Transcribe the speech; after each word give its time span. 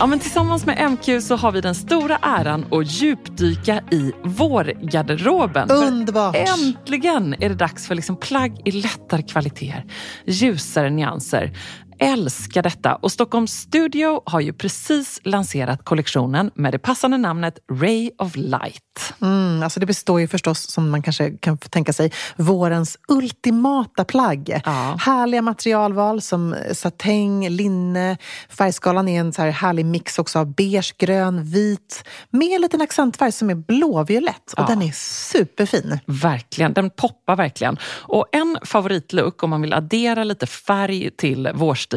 Ja, 0.00 0.06
men 0.06 0.18
tillsammans 0.18 0.66
med 0.66 0.90
MQ 0.90 1.22
så 1.22 1.36
har 1.36 1.52
vi 1.52 1.60
den 1.60 1.74
stora 1.74 2.18
äran 2.22 2.64
att 2.70 2.92
djupdyka 2.92 3.82
i 3.90 4.12
vårgarderoben. 4.24 5.70
Underbart! 5.70 6.36
För 6.36 6.66
äntligen 6.66 7.34
är 7.38 7.48
det 7.48 7.54
dags 7.54 7.86
för 7.86 7.94
liksom 7.94 8.16
plagg 8.16 8.60
i 8.64 8.70
lättare 8.70 9.22
kvaliteter, 9.22 9.84
ljusare 10.26 10.90
nyanser 10.90 11.52
älskar 11.98 12.62
detta 12.62 12.94
och 12.94 13.12
Stockholms 13.12 13.52
Studio 13.52 14.22
har 14.26 14.40
ju 14.40 14.52
precis 14.52 15.20
lanserat 15.24 15.84
kollektionen 15.84 16.50
med 16.54 16.72
det 16.74 16.78
passande 16.78 17.16
namnet 17.18 17.58
Ray 17.72 18.10
of 18.18 18.36
Light. 18.36 18.82
Mm, 19.22 19.62
alltså 19.62 19.80
det 19.80 19.86
består 19.86 20.20
ju 20.20 20.28
förstås, 20.28 20.70
som 20.70 20.90
man 20.90 21.02
kanske 21.02 21.30
kan 21.30 21.58
tänka 21.58 21.92
sig, 21.92 22.12
vårens 22.36 22.98
ultimata 23.08 24.04
plagg. 24.04 24.60
Ja. 24.64 24.96
Härliga 25.00 25.42
materialval 25.42 26.20
som 26.20 26.56
satäng, 26.72 27.48
linne. 27.48 28.16
Färgskalan 28.48 29.08
är 29.08 29.20
en 29.20 29.32
så 29.32 29.42
här 29.42 29.50
härlig 29.50 29.86
mix 29.86 30.18
också 30.18 30.38
av 30.38 30.54
beige, 30.54 30.94
grön, 30.98 31.44
vit 31.44 32.04
med 32.30 32.48
en 32.56 32.62
liten 32.62 32.80
accentfärg 32.80 33.32
som 33.32 33.50
är 33.50 33.54
blåviolett 33.54 34.52
och 34.52 34.62
Ja. 34.62 34.66
den 34.68 34.82
är 34.82 34.92
superfin. 34.92 35.98
Verkligen, 36.06 36.72
den 36.72 36.90
poppar 36.90 37.36
verkligen. 37.36 37.78
Och 37.84 38.26
en 38.32 38.58
favoritlook 38.64 39.42
om 39.42 39.50
man 39.50 39.62
vill 39.62 39.72
addera 39.72 40.24
lite 40.24 40.46
färg 40.46 41.10
till 41.10 41.50
vårstilen 41.54 41.87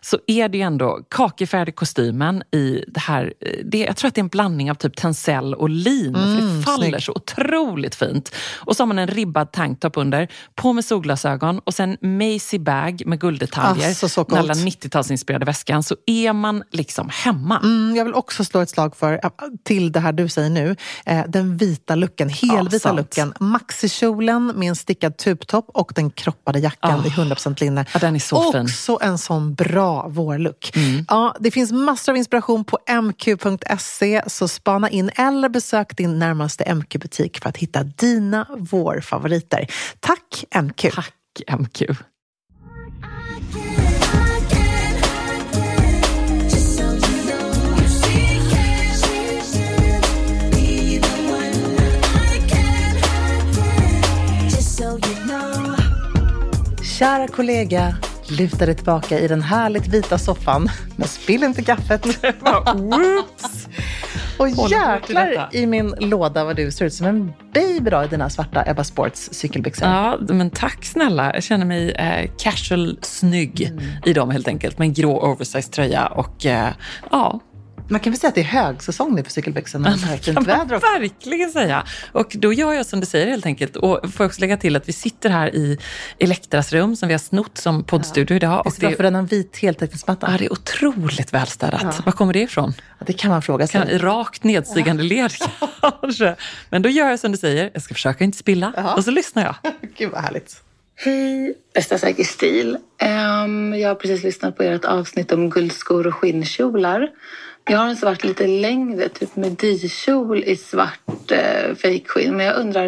så 0.00 0.18
är 0.26 0.48
det 0.48 0.58
ju 0.58 0.64
ändå 0.64 1.00
kakifärg 1.10 1.68
i 1.68 1.72
kostymen 1.72 2.42
i 2.52 2.84
det 2.88 3.00
här, 3.00 3.32
eh, 3.40 3.50
det, 3.64 3.78
jag 3.78 3.96
tror 3.96 4.08
att 4.08 4.14
det 4.14 4.18
är 4.18 4.22
en 4.22 4.28
blandning 4.28 4.70
av 4.70 4.74
typ 4.74 4.96
tencel 4.96 5.54
och 5.54 5.68
lin 5.70 6.14
för 6.14 6.56
det 6.58 6.62
faller 6.62 6.88
snygg. 6.88 7.02
så 7.02 7.12
otroligt 7.12 7.94
fint. 7.94 8.34
Och 8.56 8.76
så 8.76 8.82
har 8.82 8.86
man 8.86 8.98
en 8.98 9.06
ribbad 9.08 9.52
tanktop 9.52 9.96
under, 9.96 10.28
på 10.54 10.72
med 10.72 10.84
solglasögon 10.84 11.58
och 11.64 11.74
sen 11.74 11.96
Macy 12.00 12.58
bag 12.58 13.02
med 13.06 13.20
gulddetaljer. 13.20 13.88
Alltså, 13.88 14.08
så 14.08 14.20
den 14.20 14.26
coolt. 14.38 14.40
alla 14.40 14.54
90-talsinspirerade 14.54 15.44
väskan 15.46 15.82
så 15.82 15.96
är 16.06 16.32
man 16.32 16.62
liksom 16.72 17.08
hemma. 17.12 17.58
Mm, 17.58 17.96
jag 17.96 18.04
vill 18.04 18.14
också 18.14 18.44
slå 18.44 18.60
ett 18.60 18.70
slag 18.70 18.96
för, 18.96 19.12
äh, 19.22 19.30
till 19.64 19.92
det 19.92 20.00
här 20.00 20.12
du 20.12 20.28
säger 20.28 20.50
nu, 20.50 20.76
eh, 21.06 21.22
den 21.28 21.56
vita 21.56 21.94
looken, 21.94 22.28
helvita 22.28 22.78
sant. 22.78 22.96
looken. 22.96 23.34
Maxikjolen 23.40 24.46
med 24.46 24.68
en 24.68 24.76
stickad 24.76 25.16
tubtopp 25.16 25.68
och 25.74 25.92
den 25.94 26.10
kroppade 26.10 26.58
jackan 26.58 27.00
Ah. 27.00 27.06
i 27.06 27.10
100% 27.10 27.60
linne. 27.60 27.84
Ja, 27.94 27.98
den 27.98 28.14
är 28.14 28.18
så 28.18 28.52
fin. 28.52 28.68
Mm. 29.16 29.18
En 29.18 29.18
sån 29.18 29.54
bra 29.54 30.08
vårlook. 30.08 30.70
Ja, 31.08 31.36
det 31.40 31.50
finns 31.50 31.72
massor 31.72 32.12
av 32.12 32.16
inspiration 32.16 32.64
på 32.64 32.78
mq.se, 33.02 34.22
så 34.26 34.48
spana 34.48 34.90
in 34.90 35.10
eller 35.16 35.48
besök 35.48 35.96
din 35.96 36.18
närmaste 36.18 36.74
MQ-butik 36.74 37.38
för 37.42 37.48
att 37.48 37.56
hitta 37.56 37.82
dina 37.82 38.46
vårfavoriter. 38.58 39.66
Tack 40.00 40.44
MQ! 40.62 40.94
Tack 40.94 41.60
MQ. 41.60 41.82
Kära 56.98 57.28
kollega, 57.28 57.96
luta 58.30 58.66
dig 58.66 58.74
tillbaka 58.74 59.18
i 59.18 59.28
den 59.28 59.42
härligt 59.42 59.88
vita 59.88 60.18
soffan. 60.18 60.68
Men 60.96 61.08
spill 61.08 61.42
inte 61.42 61.62
kaffet. 61.62 62.06
Whoops! 62.74 63.68
Och 64.38 64.48
jäklar 64.48 65.48
i 65.52 65.66
min 65.66 65.94
låda 65.98 66.44
vad 66.44 66.56
du 66.56 66.70
ser 66.70 66.84
ut 66.84 66.94
som 66.94 67.06
en 67.06 67.32
baby 67.54 67.90
då 67.90 68.04
i 68.04 68.06
dina 68.06 68.30
svarta 68.30 68.64
Ebba 68.66 68.84
Sports 68.84 69.28
cykelbyxor. 69.32 69.88
Ja, 69.88 70.18
men 70.20 70.50
tack 70.50 70.84
snälla. 70.84 71.34
Jag 71.34 71.42
känner 71.42 71.66
mig 71.66 71.90
eh, 71.92 72.30
casual 72.38 72.98
snygg 73.02 73.72
i 74.04 74.12
dem 74.12 74.30
helt 74.30 74.48
enkelt. 74.48 74.78
Med 74.78 74.86
en 74.86 74.94
grå 74.94 75.20
oversized 75.20 75.72
tröja 75.72 76.06
och 76.06 76.46
eh, 76.46 76.72
ja, 77.10 77.40
Man 77.88 78.00
kan 78.00 78.12
väl 78.12 78.20
säga 78.20 78.28
att 78.28 78.34
det 78.34 78.40
är 78.40 78.44
högsäsong 78.44 79.14
nu 79.14 79.22
för 79.22 79.30
cykelbyxorna. 79.30 79.90
Det 79.90 80.12
är 80.12 80.16
kan 80.18 80.34
fint 80.34 80.48
väder 80.48 80.76
också. 80.76 80.86
verkligen 80.98 81.50
säga. 81.50 81.84
Och 82.12 82.32
då 82.38 82.52
gör 82.52 82.72
jag 82.72 82.86
som 82.86 83.00
du 83.00 83.06
säger 83.06 83.26
helt 83.26 83.46
enkelt. 83.46 83.76
Och 83.76 84.12
får 84.12 84.24
också 84.24 84.40
lägga 84.40 84.56
till 84.56 84.76
att 84.76 84.88
vi 84.88 84.92
sitter 84.92 85.30
här 85.30 85.54
i 85.54 85.78
Elektras 86.18 86.72
rum 86.72 86.96
som 86.96 87.08
vi 87.08 87.14
har 87.14 87.18
snott 87.18 87.58
som 87.58 87.84
poddstudio 87.84 88.36
idag. 88.36 88.60
Och 88.66 88.72
Visst 88.72 88.82
varför 88.82 88.96
det, 88.96 89.02
den 89.02 89.14
har 89.14 89.20
en 89.22 89.26
vit 89.26 89.56
heltäckningsmatta? 89.56 90.28
ja, 90.30 90.38
det 90.38 90.44
är 90.44 90.52
otroligt 90.52 91.32
välstädat. 91.34 91.80
Ja. 91.82 91.92
Var 92.04 92.12
kommer 92.12 92.32
det 92.32 92.40
ifrån? 92.42 92.72
Ja, 92.98 93.04
det 93.06 93.12
kan 93.12 93.30
man 93.30 93.42
fråga 93.42 93.66
sig. 93.66 93.80
Kan, 93.80 93.98
rakt 93.98 94.44
nedstigande 94.44 95.02
led 95.02 95.32
kanske. 96.00 96.36
Men 96.70 96.82
då 96.82 96.88
gör 96.88 97.10
jag 97.10 97.20
som 97.20 97.32
du 97.32 97.38
säger. 97.38 97.70
Jag 97.72 97.82
ska 97.82 97.94
försöka 97.94 98.24
inte 98.24 98.38
spilla. 98.38 98.72
Jaha. 98.76 98.94
Och 98.94 99.04
så 99.04 99.10
lyssnar 99.10 99.42
jag. 99.44 99.72
Gud 99.98 100.10
vad 100.12 100.22
härligt. 100.22 100.62
Hej, 100.98 101.54
bästa 101.74 101.98
säker 101.98 102.24
stil. 102.24 102.78
Ehm, 102.98 103.74
jag 103.74 103.88
har 103.88 103.94
precis 103.94 104.22
lyssnat 104.22 104.56
på 104.56 104.62
ert 104.62 104.84
avsnitt 104.84 105.32
om 105.32 105.50
guldskor 105.50 106.06
och 106.06 106.14
skinnkjolar. 106.14 107.08
Jag 107.68 107.78
har 107.78 107.88
en 107.88 107.96
svart 107.96 108.24
lite 108.24 108.46
längre, 108.46 109.08
typ 109.08 109.36
medikjol 109.36 110.44
i 110.44 110.56
svart 110.56 111.30
eh, 111.30 111.74
fejkskinn. 111.74 112.36
Men 112.36 112.46
jag 112.46 112.56
undrar, 112.56 112.86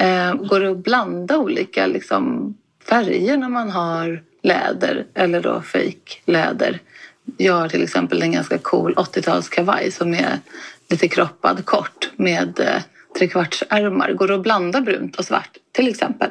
eh, 0.00 0.34
går 0.34 0.60
det 0.60 0.70
att 0.70 0.84
blanda 0.84 1.38
olika 1.38 1.86
liksom, 1.86 2.54
färger 2.88 3.36
när 3.36 3.48
man 3.48 3.70
har 3.70 4.22
läder 4.42 5.06
eller 5.14 5.40
då 5.40 5.60
fejkläder? 5.60 6.78
Jag 7.36 7.54
har 7.54 7.68
till 7.68 7.82
exempel 7.82 8.22
en 8.22 8.32
ganska 8.32 8.58
cool 8.58 8.94
80-talskavaj 8.94 9.90
som 9.90 10.14
är 10.14 10.38
lite 10.88 11.08
kroppad 11.08 11.64
kort 11.64 12.10
med 12.16 12.60
eh, 12.60 12.82
trekvartsärmar. 13.18 14.12
Går 14.12 14.28
det 14.28 14.34
att 14.34 14.42
blanda 14.42 14.80
brunt 14.80 15.16
och 15.16 15.24
svart 15.24 15.56
till 15.72 15.88
exempel? 15.88 16.30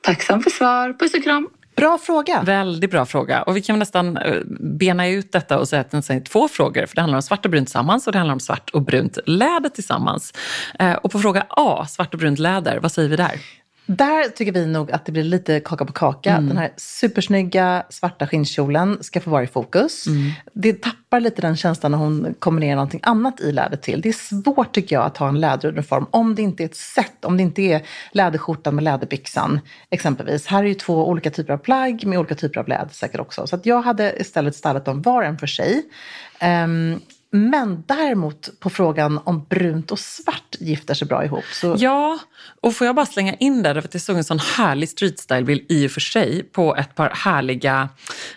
Tacksam 0.00 0.42
för 0.42 0.50
svar. 0.50 0.96
Puss 0.98 1.14
och 1.14 1.22
kram! 1.22 1.48
Bra 1.76 1.98
fråga. 1.98 2.42
Väldigt 2.42 2.90
bra 2.90 3.06
fråga. 3.06 3.42
Och 3.42 3.56
vi 3.56 3.62
kan 3.62 3.78
nästan 3.78 4.16
eh, 4.16 4.40
bena 4.60 5.08
ut 5.08 5.32
detta 5.32 5.58
och 5.58 5.68
säga 5.68 5.80
att 5.80 5.90
det 5.90 6.10
är 6.10 6.20
två 6.20 6.48
frågor. 6.48 6.86
För 6.86 6.94
det 6.94 7.00
handlar 7.00 7.16
om 7.16 7.22
svart 7.22 7.44
och 7.44 7.50
brunt 7.50 7.66
tillsammans 7.66 8.06
och 8.06 8.12
det 8.12 8.18
handlar 8.18 8.34
om 8.34 8.40
svart 8.40 8.70
och 8.70 8.82
brunt 8.82 9.18
läder 9.26 9.68
tillsammans. 9.68 10.32
Eh, 10.78 10.92
och 10.92 11.10
på 11.10 11.18
fråga 11.18 11.46
A, 11.48 11.86
svart 11.88 12.14
och 12.14 12.20
brunt 12.20 12.38
läder, 12.38 12.78
vad 12.78 12.92
säger 12.92 13.08
vi 13.08 13.16
där? 13.16 13.40
Där 13.86 14.28
tycker 14.28 14.52
vi 14.52 14.66
nog 14.66 14.90
att 14.90 15.06
det 15.06 15.12
blir 15.12 15.22
lite 15.22 15.60
kaka 15.60 15.84
på 15.84 15.92
kaka. 15.92 16.30
Mm. 16.30 16.48
Den 16.48 16.56
här 16.56 16.70
supersnygga 16.76 17.84
svarta 17.88 18.26
skinnkjolen 18.26 18.98
ska 19.00 19.20
få 19.20 19.30
vara 19.30 19.42
i 19.42 19.46
fokus. 19.46 20.06
Mm. 20.06 20.30
Det 20.52 20.82
tappar 20.82 21.20
lite 21.20 21.42
den 21.42 21.56
känslan 21.56 21.92
när 21.92 21.98
hon 21.98 22.34
kombinerar 22.38 22.74
någonting 22.74 23.00
annat 23.02 23.40
i 23.40 23.52
läder 23.52 23.76
till. 23.76 24.00
Det 24.00 24.08
är 24.08 24.12
svårt 24.12 24.74
tycker 24.74 24.96
jag 24.96 25.04
att 25.04 25.16
ha 25.16 25.28
en 25.28 25.40
läderuniform 25.40 26.06
om 26.10 26.34
det 26.34 26.42
inte 26.42 26.62
är 26.62 26.64
ett 26.64 26.76
set, 26.76 27.24
om 27.24 27.36
det 27.36 27.42
inte 27.42 27.62
är 27.62 27.82
läderskjortan 28.12 28.74
med 28.74 28.84
läderbyxan 28.84 29.60
exempelvis. 29.90 30.46
Här 30.46 30.64
är 30.64 30.68
ju 30.68 30.74
två 30.74 31.08
olika 31.08 31.30
typer 31.30 31.52
av 31.52 31.58
plagg 31.58 32.06
med 32.06 32.18
olika 32.18 32.34
typer 32.34 32.60
av 32.60 32.68
läder 32.68 32.90
säkert 32.92 33.20
också. 33.20 33.46
Så 33.46 33.58
jag 33.62 33.82
hade 33.82 34.20
istället 34.20 34.56
stylat 34.56 34.84
dem 34.84 35.02
var 35.02 35.22
en 35.22 35.38
för 35.38 35.46
sig. 35.46 35.82
Ehm, 36.38 37.00
men 37.36 37.84
däremot 37.86 38.60
på 38.60 38.70
frågan 38.70 39.20
om 39.24 39.46
brunt 39.48 39.90
och 39.90 39.98
svart 39.98 40.56
gifter 40.60 40.94
sig 40.94 41.08
bra 41.08 41.24
ihop. 41.24 41.44
Så 41.52 41.74
Ja, 41.78 42.18
och 42.62 42.74
får 42.74 42.86
jag 42.86 42.96
bara 42.96 43.06
slänga 43.06 43.34
in 43.34 43.62
där, 43.62 43.74
för 43.74 43.88
att 43.88 43.94
jag 43.94 44.02
såg 44.02 44.16
en 44.16 44.24
sån 44.24 44.38
härlig 44.38 44.88
street 44.88 45.18
style-bild 45.18 45.62
i 45.68 45.86
och 45.86 45.90
för 45.90 46.00
sig 46.00 46.42
på 46.42 46.76
ett 46.76 46.94
par 46.94 47.10
härliga 47.10 47.88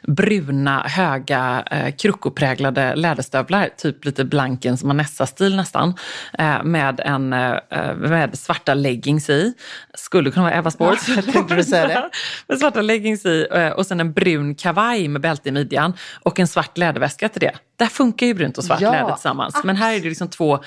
bruna, 0.07 0.79
höga, 0.79 1.63
eh, 1.71 1.95
krokopräglade 1.95 2.95
läderstövlar, 2.95 3.69
typ 3.77 4.05
lite 4.05 4.25
Blankens 4.25 4.83
Manessa-stil 4.83 5.55
nästan, 5.55 5.93
eh, 6.37 6.63
med, 6.63 6.99
en, 6.99 7.33
eh, 7.33 7.95
med 7.95 8.39
svarta 8.39 8.73
leggings 8.73 9.29
i. 9.29 9.53
Skulle 9.93 10.31
kunna 10.31 10.45
vara 10.45 10.55
Eva 10.55 10.71
Sports. 10.71 11.07
Ja, 11.07 11.15
jag 11.15 11.33
tänkte 11.33 11.55
du 11.55 11.63
säga 11.63 11.87
det. 11.87 12.09
med 12.47 12.59
svarta 12.59 12.81
leggings 12.81 13.25
i 13.25 13.47
eh, 13.51 13.69
och 13.69 13.85
sen 13.85 13.99
en 13.99 14.13
brun 14.13 14.55
kavaj 14.55 15.07
med 15.07 15.21
bälte 15.21 15.49
i 15.49 15.51
midjan 15.51 15.93
och 16.23 16.39
en 16.39 16.47
svart 16.47 16.77
läderväska 16.77 17.29
till 17.29 17.41
det. 17.41 17.53
Där 17.79 17.85
funkar 17.85 18.27
ju 18.27 18.33
brunt 18.33 18.57
och 18.57 18.63
svart 18.63 18.81
Ja, 18.81 18.91
läder 18.91 19.13
tillsammans. 19.13 19.63
Men 19.63 19.75
här 19.75 19.93
är 19.93 19.99
det 19.99 20.09
liksom 20.09 20.27
två 20.27 20.59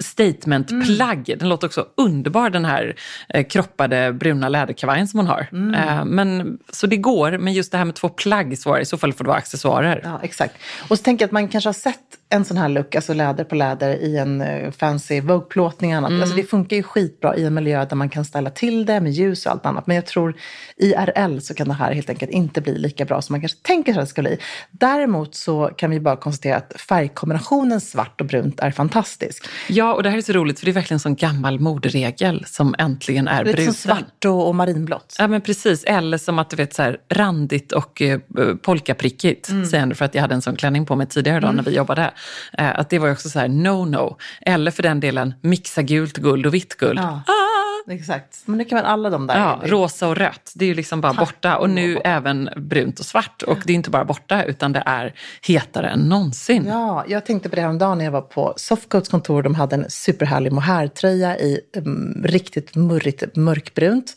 statementplagg. 0.00 1.34
Den 1.38 1.48
låter 1.48 1.66
också 1.66 1.86
underbar 1.96 2.50
den 2.50 2.64
här 2.64 2.96
eh, 3.28 3.46
kroppade 3.46 4.12
bruna 4.12 4.48
läderkavajen 4.48 5.08
som 5.08 5.18
hon 5.18 5.26
har. 5.26 5.48
Eh, 5.52 6.04
men, 6.04 6.58
så 6.72 6.86
det 6.86 6.96
går, 6.96 7.38
men 7.38 7.52
just 7.52 7.72
det 7.72 7.78
här 7.78 7.84
med 7.84 7.94
två 7.94 8.08
plagg 8.08 8.50
det, 8.50 8.80
i 8.80 8.84
så 8.84 8.98
fall 8.98 9.12
får 9.12 9.24
det 9.24 9.28
vara 9.28 9.38
accessoarer. 9.38 10.00
Ja, 10.04 10.20
exakt. 10.22 10.54
Och 10.88 10.98
så 10.98 11.04
tänker 11.04 11.22
jag 11.22 11.28
att 11.28 11.32
man 11.32 11.48
kanske 11.48 11.68
har 11.68 11.74
sett 11.74 12.00
en 12.28 12.44
sån 12.44 12.56
här 12.56 12.68
look, 12.68 12.94
alltså 12.94 13.14
läder 13.14 13.44
på 13.44 13.54
läder 13.54 13.90
i 13.96 14.16
en 14.16 14.40
uh, 14.42 14.70
fancy 14.70 15.20
Vogue-plåtning 15.20 15.90
och 15.92 15.96
annat. 15.96 16.10
Mm. 16.10 16.22
Alltså 16.22 16.36
det 16.36 16.42
funkar 16.42 16.76
ju 16.76 16.82
skitbra 16.82 17.36
i 17.36 17.44
en 17.44 17.54
miljö 17.54 17.84
där 17.84 17.96
man 17.96 18.08
kan 18.08 18.24
ställa 18.24 18.50
till 18.50 18.86
det 18.86 19.00
med 19.00 19.12
ljus 19.12 19.46
och 19.46 19.52
allt 19.52 19.66
annat. 19.66 19.86
Men 19.86 19.96
jag 19.96 20.06
tror 20.06 20.36
IRL 20.76 21.38
så 21.38 21.54
kan 21.54 21.68
det 21.68 21.74
här 21.74 21.92
helt 21.92 22.10
enkelt 22.10 22.30
inte 22.30 22.60
bli 22.60 22.78
lika 22.78 23.04
bra 23.04 23.22
som 23.22 23.32
man 23.34 23.40
kanske 23.40 23.58
tänker 23.62 23.92
sig 23.92 24.00
att 24.02 24.06
det 24.06 24.10
ska 24.10 24.22
bli. 24.22 24.38
Däremot 24.70 25.34
så 25.34 25.66
kan 25.76 25.90
vi 25.90 26.00
bara 26.00 26.16
konstatera 26.16 26.56
att 26.56 26.72
färgkombinationen 26.80 27.80
svart 27.80 28.20
och 28.20 28.26
brunt 28.26 28.60
är 28.60 28.70
fantastisk. 28.70 29.46
Ja, 29.68 29.94
och 29.94 30.02
det 30.02 30.10
här 30.10 30.16
är 30.18 30.22
så 30.22 30.32
roligt 30.32 30.58
för 30.58 30.66
det 30.66 30.70
är 30.70 30.74
verkligen 30.74 30.96
en 30.96 31.00
sån 31.00 31.14
gammal 31.16 31.60
moderegel 31.60 32.44
som 32.46 32.74
äntligen 32.78 33.28
är 33.28 33.44
Lite 33.44 33.56
bruten. 33.56 33.74
som 33.74 33.90
svart 33.90 34.24
och, 34.24 34.48
och 34.48 34.54
marinblått. 34.54 35.16
Ja 35.18 35.28
men 35.28 35.40
precis, 35.40 35.84
eller 35.84 36.18
som 36.18 36.38
att 36.38 36.50
du 36.50 36.56
vet 36.56 36.74
så 36.74 36.82
här 36.82 36.98
randigt 37.08 37.72
och 37.72 38.02
eh, 38.02 38.18
polkaprickigt, 38.62 39.48
Mm. 39.48 39.66
säger 39.66 39.94
för 39.94 40.04
att 40.04 40.14
jag 40.14 40.22
hade 40.22 40.34
en 40.34 40.42
sån 40.42 40.56
klänning 40.56 40.86
på 40.86 40.96
mig 40.96 41.06
tidigare 41.06 41.38
idag 41.38 41.54
när 41.54 41.62
vi 41.62 41.70
jobbade. 41.76 42.10
Eh, 42.58 42.78
att 42.78 42.90
det 42.90 42.98
var 42.98 43.06
ju 43.06 43.12
också 43.12 43.28
så 43.28 43.38
här 43.38 43.48
no-no. 43.48 44.16
Eller 44.40 44.70
för 44.70 44.82
den 44.82 45.00
delen 45.00 45.34
mixa 45.40 45.82
gult 45.82 46.16
guld 46.16 46.46
och 46.46 46.54
vitt 46.54 46.74
guld. 46.74 46.98
Ja. 46.98 47.22
Ah! 47.26 47.56
Exakt. 47.88 48.42
Men 48.44 48.58
det 48.58 48.64
kan 48.64 48.76
väl 48.76 48.84
alla 48.84 49.10
de 49.10 49.26
där. 49.26 49.38
Ja, 49.38 49.60
rosa 49.64 50.08
och 50.08 50.16
rött, 50.16 50.52
det 50.54 50.64
är 50.64 50.66
ju 50.66 50.74
liksom 50.74 51.00
bara 51.00 51.12
borta. 51.12 51.56
Och 51.56 51.70
nu 51.70 51.98
även 52.04 52.50
brunt 52.56 53.00
och 53.00 53.06
svart. 53.06 53.42
Och 53.42 53.58
det 53.64 53.72
är 53.72 53.74
inte 53.74 53.90
bara 53.90 54.04
borta, 54.04 54.44
utan 54.44 54.72
det 54.72 54.82
är 54.86 55.14
hetare 55.42 55.88
än 55.88 56.00
någonsin. 56.00 56.64
Ja, 56.66 57.04
jag 57.08 57.26
tänkte 57.26 57.48
på 57.48 57.56
det 57.56 57.62
häromdagen 57.62 57.98
när 57.98 58.04
jag 58.04 58.12
var 58.12 58.20
på 58.20 58.54
Softcoats 58.56 59.08
kontor. 59.08 59.42
De 59.42 59.54
hade 59.54 59.76
en 59.76 59.90
superhärlig 59.90 60.52
mohairtröja 60.52 61.38
i 61.38 61.60
um, 61.76 62.22
riktigt 62.24 62.74
murrigt 62.74 63.36
mörkbrunt. 63.36 64.14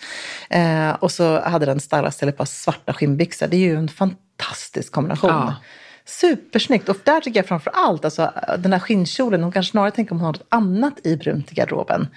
Eh, 0.49 0.91
och 0.91 1.11
så 1.11 1.41
hade 1.41 1.65
den 1.65 1.79
stylats 1.79 2.17
till 2.17 2.29
ett 2.29 2.37
par 2.37 2.45
svarta 2.45 2.93
skinnbyxor. 2.93 3.47
Det 3.47 3.55
är 3.57 3.67
ju 3.67 3.75
en 3.75 3.89
fantastisk 3.89 4.93
kombination. 4.93 5.29
Ja. 5.29 5.55
Supersnyggt. 6.09 6.89
Och 6.89 6.97
där 7.03 7.21
tycker 7.21 7.39
jag 7.39 7.47
framför 7.47 7.71
allt, 7.75 8.05
alltså, 8.05 8.33
den 8.59 8.73
här 8.73 8.79
skinnkjolen, 8.79 9.43
hon 9.43 9.51
kanske 9.51 9.71
snarare 9.71 9.91
tänker 9.91 10.11
om 10.11 10.17
hon 10.17 10.25
har 10.25 10.33
något 10.33 10.47
annat 10.49 11.05
i 11.05 11.15
brunt 11.15 11.51
i 11.51 11.55
garderoben. 11.55 12.07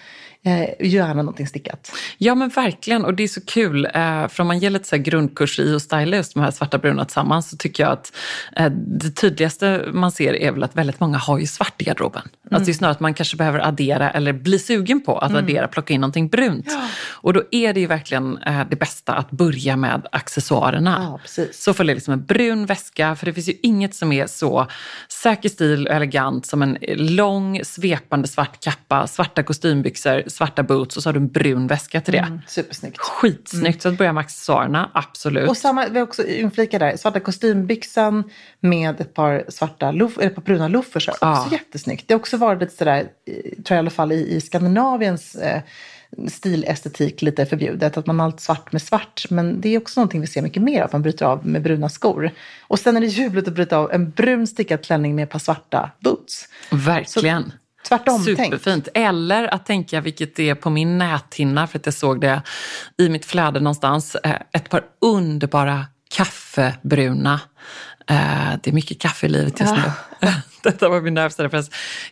Eh, 0.44 0.86
gärna 0.86 1.14
någonting 1.14 1.46
stickat. 1.46 1.92
Ja 2.18 2.34
men 2.34 2.48
verkligen 2.48 3.04
och 3.04 3.14
det 3.14 3.22
är 3.22 3.28
så 3.28 3.40
kul. 3.40 3.84
Eh, 3.84 4.28
för 4.28 4.40
om 4.40 4.46
man 4.46 4.58
ger 4.58 4.70
lite 4.70 4.88
så 4.88 4.96
grundkurs 4.96 5.58
i 5.58 5.74
att 5.74 5.82
styla 5.82 6.16
just 6.16 6.34
de 6.34 6.40
här 6.40 6.50
svarta 6.50 6.78
bruna 6.78 7.04
tillsammans 7.04 7.50
så 7.50 7.56
tycker 7.56 7.82
jag 7.82 7.92
att 7.92 8.12
eh, 8.56 8.70
det 8.72 9.10
tydligaste 9.10 9.84
man 9.92 10.12
ser 10.12 10.34
är 10.34 10.52
väl 10.52 10.62
att 10.62 10.76
väldigt 10.76 11.00
många 11.00 11.18
har 11.18 11.38
ju 11.38 11.46
svart 11.46 11.82
i 11.82 11.84
garderoben. 11.84 12.22
Alltså 12.50 12.64
det 12.64 12.72
är 12.72 12.74
snarare 12.74 12.92
att 12.92 13.00
man 13.00 13.14
kanske 13.14 13.36
behöver 13.36 13.58
addera 13.58 14.10
eller 14.10 14.32
bli 14.32 14.58
sugen 14.58 15.00
på 15.00 15.18
att 15.18 15.34
addera, 15.34 15.68
plocka 15.68 15.94
in 15.94 16.00
någonting 16.00 16.28
brunt. 16.28 16.66
Och 17.08 17.32
då 17.32 17.42
är 17.50 17.72
det 17.72 17.80
ju 17.80 17.86
verkligen 17.86 18.38
eh, 18.38 18.60
det 18.70 18.76
bästa 18.76 19.12
att 19.12 19.30
börja 19.30 19.76
med 19.76 20.06
accessoarerna. 20.12 21.18
Ja. 21.26 21.44
Så 21.52 21.74
följer 21.74 21.94
liksom 21.94 22.12
en 22.12 22.24
brun 22.24 22.66
väska, 22.66 23.16
för 23.16 23.26
det 23.26 23.32
finns 23.32 23.48
ju 23.48 23.54
inget 23.62 23.94
som 23.94 24.12
är 24.12 24.26
så 24.26 24.66
säker 25.08 25.48
stil 25.48 25.86
och 25.86 25.94
elegant 25.94 26.46
som 26.46 26.62
en 26.62 26.78
lång 26.96 27.60
svepande 27.64 28.28
svart 28.28 28.64
kappa, 28.64 29.06
svarta 29.06 29.42
kostymbyxor, 29.42 30.22
svarta 30.32 30.62
boots 30.62 30.96
och 30.96 31.02
så 31.02 31.08
har 31.08 31.12
du 31.14 31.20
en 31.20 31.29
brun 31.29 31.67
väska 31.67 32.00
till 32.00 32.12
det. 32.12 32.19
Mm, 32.19 32.40
supersnyggt. 32.46 32.99
Skitsnyggt, 32.99 33.82
så 33.82 33.88
att 33.88 33.99
börja 33.99 34.12
med 34.12 34.20
accessoarerna, 34.20 34.90
absolut. 34.94 35.49
Och 35.49 35.56
samma, 35.56 35.87
vi 35.88 35.99
har 35.99 36.06
också 36.06 36.26
inflika 36.26 36.79
där, 36.79 36.96
svarta 36.96 37.20
kostymbyxan 37.20 38.25
med 38.61 39.00
ett 39.00 39.14
par 39.14 39.44
svarta 39.49 39.90
loff, 39.90 40.19
eller 40.19 40.26
ett 40.26 40.34
par 40.34 40.43
bruna 40.43 40.69
loafers. 40.69 41.08
Också 41.08 41.19
Ja. 41.20 41.49
jättesnyggt. 41.52 42.08
Det 42.08 42.14
har 42.14 42.19
också 42.20 42.37
varit 42.37 42.61
lite 42.61 42.76
sådär, 42.76 43.00
tror 43.26 43.64
jag 43.69 43.76
i 43.76 43.79
alla 43.79 43.90
fall 43.90 44.12
i, 44.12 44.34
i 44.37 44.40
Skandinaviens 44.40 45.34
eh, 45.34 45.62
stilestetik 46.29 47.23
lite 47.23 47.46
förbjudet. 47.46 47.96
Att 47.96 48.06
man 48.06 48.19
har 48.20 48.26
allt 48.26 48.40
svart 48.40 48.73
med 48.73 48.82
svart. 48.82 49.25
Men 49.31 49.61
det 49.61 49.69
är 49.69 49.78
också 49.78 50.00
någonting 50.00 50.20
vi 50.20 50.26
ser 50.26 50.43
mycket 50.43 50.62
mer 50.62 50.82
av. 50.82 50.88
Man 50.93 51.02
bryter 51.02 51.26
av 51.26 51.46
med 51.46 51.62
bruna 51.62 51.88
skor. 51.88 52.31
Och 52.62 52.78
sen 52.78 52.96
är 52.96 53.00
det 53.00 53.06
ljuvligt 53.06 53.49
att 53.49 53.55
bryta 53.55 53.76
av 53.76 53.93
en 53.93 54.11
brun 54.11 54.46
stickad 54.46 54.85
klänning 54.85 55.14
med 55.14 55.23
ett 55.23 55.31
par 55.31 55.38
svarta 55.38 55.90
boots. 56.00 56.49
Verkligen. 56.70 57.52
Tvärtom 57.98 58.22
tänk. 58.24 58.38
Superfint. 58.38 58.88
Eller 58.94 59.54
att 59.54 59.66
tänka, 59.66 60.00
vilket 60.00 60.36
det 60.36 60.48
är 60.48 60.54
på 60.54 60.70
min 60.70 60.98
näthinna, 60.98 61.66
för 61.66 61.78
att 61.78 61.86
jag 61.86 61.94
såg 61.94 62.20
det 62.20 62.42
i 62.98 63.08
mitt 63.08 63.24
flöde 63.24 63.60
någonstans, 63.60 64.14
eh, 64.14 64.36
ett 64.52 64.70
par 64.70 64.84
underbara 65.00 65.86
kaffebruna. 66.14 67.40
Eh, 68.06 68.53
Det 68.62 68.70
är 68.70 68.73
mycket 68.73 68.99
kaffe 69.00 69.26
i 69.26 69.29
livet 69.29 69.61
just 69.61 69.75
nu. 69.75 69.82
Detta 70.62 70.88
var 70.88 71.00
min 71.00 71.19
referens. 71.19 71.70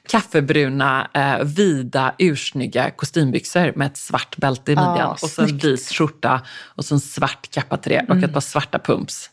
Kaffebruna, 0.08 1.08
eh, 1.14 1.44
vida, 1.44 2.14
ursnygga 2.18 2.90
kostymbyxor 2.90 3.72
med 3.76 3.86
ett 3.86 3.96
svart 3.96 4.36
bälte 4.36 4.72
i 4.72 4.76
midjan. 4.76 4.96
Ja, 4.98 5.06
och 5.22 5.30
så 5.30 5.42
en 5.42 5.48
snyggt. 5.48 5.64
Mm. 5.64 5.74
vit 5.76 5.88
skjorta 5.92 6.40
och 6.64 6.84
så 6.84 6.94
en 6.94 7.00
svart 7.00 7.50
kappa 7.50 7.76
till 7.76 7.92
det 7.92 8.06
och 8.08 8.16
ett 8.16 8.32
par 8.32 8.40
svarta 8.40 8.78
pumps. 8.78 9.30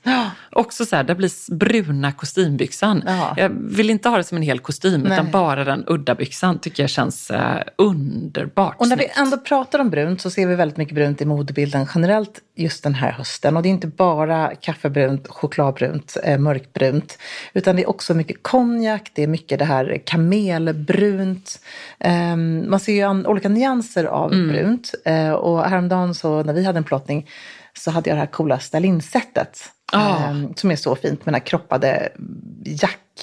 Också 0.52 0.86
så 0.86 0.96
här, 0.96 1.04
det 1.04 1.16
blir 1.16 1.56
bruna 1.56 2.12
kostymbyxan. 2.12 3.04
Ja. 3.06 3.34
Jag 3.38 3.50
vill 3.50 3.90
inte 3.90 4.10
ha 4.10 4.18
det 4.18 4.24
som 4.24 4.38
en 4.38 4.44
hel 4.44 4.60
kostym 4.60 5.06
utan 5.06 5.24
Nej. 5.24 5.32
bara 5.32 5.64
den 5.64 5.84
udda 5.88 6.16
byxan 6.16 6.60
tycker 6.60 6.84
jag 6.84 6.90
känns 6.90 7.32
eh, 7.32 7.62
underbart 7.78 8.76
Och 8.80 8.88
när 8.88 8.96
vi 8.98 9.04
snyggt. 9.04 9.18
ändå 9.20 9.38
pratar 9.38 9.80
om 9.80 9.90
brunt 9.90 10.22
så 10.22 10.30
ser 10.30 10.48
vi 10.48 10.56
väldigt 10.56 10.78
mycket 10.78 10.96
brunt 10.96 11.22
i 11.22 11.26
modebilden 11.26 11.88
generellt 11.96 12.40
just 12.56 12.84
den 12.84 12.94
här 12.96 13.12
hösten. 13.12 13.58
Och 13.58 13.64
det 13.64 13.70
är 13.70 13.72
inte 13.72 13.88
bara 13.88 14.56
kaffebrunt, 14.56 15.28
chokladbrunt, 15.28 16.07
eh, 16.24 16.38
mörkbrunt. 16.38 17.18
Utan 17.54 17.76
det 17.76 17.82
är 17.82 17.90
också 17.90 18.14
mycket 18.14 18.44
konjak, 18.44 19.12
det 19.14 19.24
är 19.24 19.28
mycket 19.28 19.60
det 19.60 19.66
här 19.66 20.02
kamelbrunt. 20.06 21.60
Ehm, 22.00 22.70
man 22.70 22.80
ser 22.80 22.94
ju 22.94 23.28
olika 23.28 23.50
nyanser 23.50 24.04
av 24.06 24.34
Mm. 24.34 24.48
brunt. 24.48 24.92
Eh, 25.06 25.32
och 25.32 25.64
häromdagen 25.64 26.16
så 26.16 26.44
när 26.44 26.54
vi 26.54 26.64
hade 26.66 26.78
en 26.78 26.84
plåtning 26.84 27.30
så 27.74 27.92
hade 27.92 28.10
jag 28.10 28.18
det 28.18 28.20
här 28.20 28.28
coola 28.28 28.60
ställ-in-sättet. 28.60 29.60
Ah. 29.92 30.30
ehm, 30.30 30.54
som 30.56 30.72
är 30.72 30.76
så 30.76 30.96
fint 30.96 31.26
med 31.26 31.34
den 31.34 31.42
här 31.42 31.48
kroppade 31.48 32.10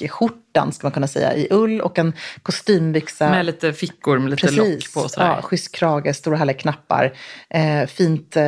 jackskjortan 0.00 0.72
ska 0.72 0.86
man 0.86 0.92
kunna 0.92 1.06
säga 1.06 1.34
i 1.34 1.48
ull 1.50 1.80
och 1.80 1.98
en 1.98 2.12
kostymbyxa. 2.42 3.30
Med 3.30 3.46
lite 3.46 3.72
fickor 3.72 4.18
med 4.18 4.30
lite 4.30 4.50
lock 4.50 4.94
på 4.94 5.08
sådär. 5.08 5.26
Ja, 5.26 5.42
schysst 5.42 5.72
krage, 5.72 6.16
stora 6.16 6.36
härliga 6.36 6.56
knappar, 6.56 7.12
eh, 7.50 7.86
fint, 7.86 8.36
eh, 8.36 8.44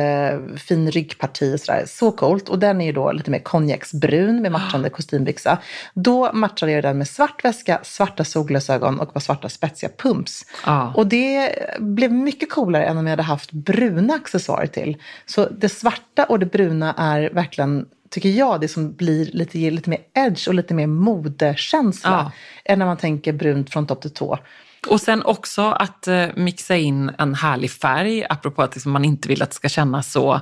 fin 0.57 0.91
ryggparti 0.91 1.55
och 1.55 1.59
sådär. 1.59 1.83
Så 1.87 2.11
coolt. 2.11 2.49
Och 2.49 2.59
den 2.59 2.81
är 2.81 2.85
ju 2.85 2.91
då 2.91 3.11
lite 3.11 3.31
mer 3.31 3.39
konjaksbrun 3.39 4.41
med 4.41 4.51
matchande 4.51 4.89
kostymbyxa. 4.97 5.57
Då 5.93 6.33
matchade 6.33 6.71
jag 6.71 6.83
den 6.83 6.97
med 6.97 7.07
svart 7.07 7.43
väska, 7.43 7.79
svarta 7.83 8.23
solglasögon 8.23 8.99
och 8.99 9.13
par 9.13 9.19
svarta 9.19 9.49
spetsiga 9.49 9.91
pumps. 9.97 10.45
Ja. 10.65 10.93
Och 10.95 11.07
det 11.07 11.55
blev 11.79 12.11
mycket 12.11 12.51
coolare 12.51 12.85
än 12.85 12.97
om 12.97 13.05
jag 13.07 13.11
hade 13.11 13.23
haft 13.23 13.51
bruna 13.51 14.13
accessoarer 14.13 14.67
till. 14.67 14.97
Så 15.25 15.49
det 15.49 15.69
svarta 15.69 16.25
och 16.25 16.39
det 16.39 16.45
bruna 16.45 16.93
är 16.97 17.29
verkligen 17.29 17.85
tycker 18.09 18.29
jag, 18.29 18.61
det 18.61 18.67
som 18.67 18.93
blir 18.93 19.25
lite, 19.25 19.59
ger 19.59 19.71
lite 19.71 19.89
mer 19.89 19.99
edge 20.13 20.47
och 20.47 20.53
lite 20.53 20.73
mer 20.73 20.87
modekänsla. 20.87 22.09
Ja. 22.11 22.31
Än 22.73 22.79
när 22.79 22.85
man 22.85 22.97
tänker 22.97 23.33
brunt 23.33 23.69
från 23.69 23.87
topp 23.87 24.01
till 24.01 24.13
tå. 24.13 24.39
Och 24.87 25.01
sen 25.01 25.23
också 25.25 25.61
att 25.61 26.07
eh, 26.07 26.27
mixa 26.35 26.75
in 26.75 27.11
en 27.17 27.35
härlig 27.35 27.71
färg, 27.71 28.25
apropå 28.29 28.61
att 28.61 28.75
liksom 28.75 28.91
man 28.91 29.05
inte 29.05 29.27
vill 29.27 29.41
att 29.41 29.49
det 29.49 29.55
ska 29.55 29.69
kännas 29.69 30.11
så 30.11 30.41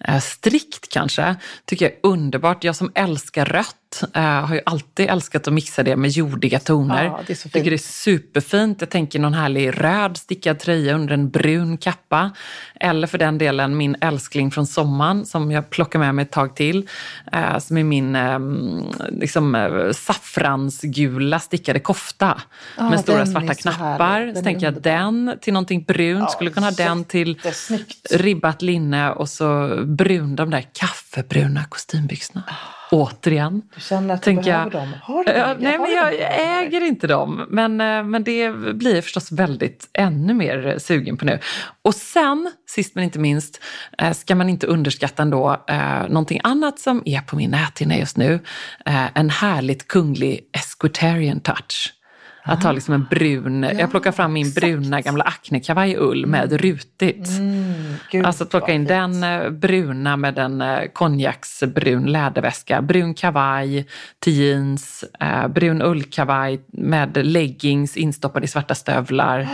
eh, 0.00 0.20
strikt 0.20 0.88
kanske, 0.88 1.36
tycker 1.64 1.84
jag 1.84 1.92
är 1.92 1.98
underbart. 2.02 2.64
Jag 2.64 2.76
som 2.76 2.92
älskar 2.94 3.44
rött 3.44 3.76
eh, 4.14 4.22
har 4.22 4.54
ju 4.54 4.60
alltid 4.66 5.10
älskat 5.10 5.48
att 5.48 5.54
mixa 5.54 5.82
det 5.82 5.96
med 5.96 6.10
jordiga 6.10 6.58
toner. 6.58 7.04
Ja, 7.04 7.20
det 7.26 7.32
är 7.32 7.34
så 7.34 7.42
fint. 7.42 7.52
Tycker 7.52 7.70
det 7.70 7.76
är 7.76 7.78
superfint. 7.78 8.80
Jag 8.80 8.90
tänker 8.90 9.18
någon 9.18 9.34
härlig 9.34 9.84
röd 9.84 10.16
stickad 10.16 10.58
tröja 10.58 10.94
under 10.94 11.14
en 11.14 11.30
brun 11.30 11.76
kappa. 11.76 12.30
Eller 12.80 13.06
för 13.06 13.18
den 13.18 13.38
delen 13.38 13.76
min 13.76 13.96
älskling 14.00 14.50
från 14.50 14.66
sommaren 14.66 15.26
som 15.26 15.50
jag 15.50 15.70
plockar 15.70 15.98
med 15.98 16.14
mig 16.14 16.22
ett 16.22 16.30
tag 16.30 16.56
till. 16.56 16.88
Eh, 17.32 17.58
som 17.58 17.76
är 17.76 17.84
min 17.84 18.16
eh, 18.16 18.38
liksom, 19.10 19.54
eh, 19.54 19.92
saffransgula 19.92 21.38
stickade 21.38 21.80
kofta. 21.80 22.40
Ja, 22.76 22.90
med 22.90 23.00
stora 23.00 23.26
svarta 23.26 23.54
knappar. 23.54 24.34
Så 24.34 24.42
tänker 24.42 24.66
jag 24.66 24.82
den 24.82 25.38
till 25.40 25.52
någonting 25.52 25.82
brunt. 25.82 26.30
Skulle 26.30 26.50
kunna 26.50 26.66
ha 26.66 26.72
den 26.72 27.04
till 27.04 27.40
ribbat 28.10 28.62
linne 28.62 29.10
och 29.10 29.28
så 29.28 29.78
brun, 29.84 30.36
de 30.36 30.50
där 30.50 30.64
kaffebruna 30.72 31.64
kostymbyxorna. 31.64 32.42
Återigen. 32.92 33.62
Du 33.74 33.80
känner 33.80 34.14
att 34.14 34.20
du 34.20 34.24
Tänker 34.24 34.42
behöver 34.44 34.70
jag- 34.72 34.82
dem. 34.82 34.94
Har 35.02 35.24
du 35.24 35.32
dem? 35.32 35.56
nej, 35.60 35.72
Har 35.78 35.86
men 35.86 35.96
jag 35.96 36.12
dem? 36.12 36.58
äger 36.60 36.80
inte 36.80 37.06
dem. 37.06 37.46
Men, 37.50 37.80
eh, 37.80 38.04
men 38.04 38.24
det 38.24 38.50
blir 38.74 38.94
jag 38.94 39.04
förstås 39.04 39.32
väldigt 39.32 39.88
ännu 39.92 40.34
mer 40.34 40.76
sugen 40.78 41.16
på 41.16 41.24
nu. 41.24 41.38
Och 41.82 41.94
sen, 41.94 42.52
sist 42.70 42.94
men 42.94 43.04
inte 43.04 43.18
minst, 43.18 43.60
eh, 43.98 44.12
ska 44.12 44.34
man 44.34 44.48
inte 44.48 44.66
underskatta 44.66 45.22
ändå 45.22 45.64
eh, 45.68 46.02
någonting 46.08 46.40
annat 46.44 46.78
som 46.78 47.02
är 47.04 47.20
på 47.20 47.36
min 47.36 47.50
näthinna 47.50 47.96
just 47.98 48.16
nu. 48.16 48.40
Eh, 48.86 49.06
en 49.18 49.30
härligt 49.30 49.88
kunglig 49.88 50.40
esquitarian 50.52 51.40
touch. 51.40 51.92
Att 52.44 52.62
ha 52.62 52.72
liksom 52.72 52.94
en 52.94 53.06
brun, 53.10 53.62
jag 53.78 53.90
plockar 53.90 54.12
fram 54.12 54.32
min 54.32 54.52
bruna 54.52 55.00
gamla 55.00 55.24
Acne-kavaj 55.24 55.96
ull 55.98 56.26
med 56.26 56.52
rutigt. 56.52 57.28
Gud, 58.10 58.26
Alltså 58.26 58.44
att 58.44 58.50
plocka 58.50 58.72
in 58.72 58.80
fint. 58.80 58.88
den 58.88 59.24
eh, 59.24 59.50
bruna 59.50 60.16
med 60.16 60.38
en 60.38 60.60
eh, 60.60 60.82
konjaksbrun 60.92 62.06
läderväska, 62.06 62.82
brun 62.82 63.14
kavaj 63.14 63.86
till 64.18 64.32
jeans, 64.32 65.04
eh, 65.20 65.48
brun 65.48 65.82
ullkavaj 65.82 66.60
med 66.72 67.26
leggings 67.26 67.96
instoppade 67.96 68.44
i 68.44 68.48
svarta 68.48 68.74
stövlar. 68.74 69.48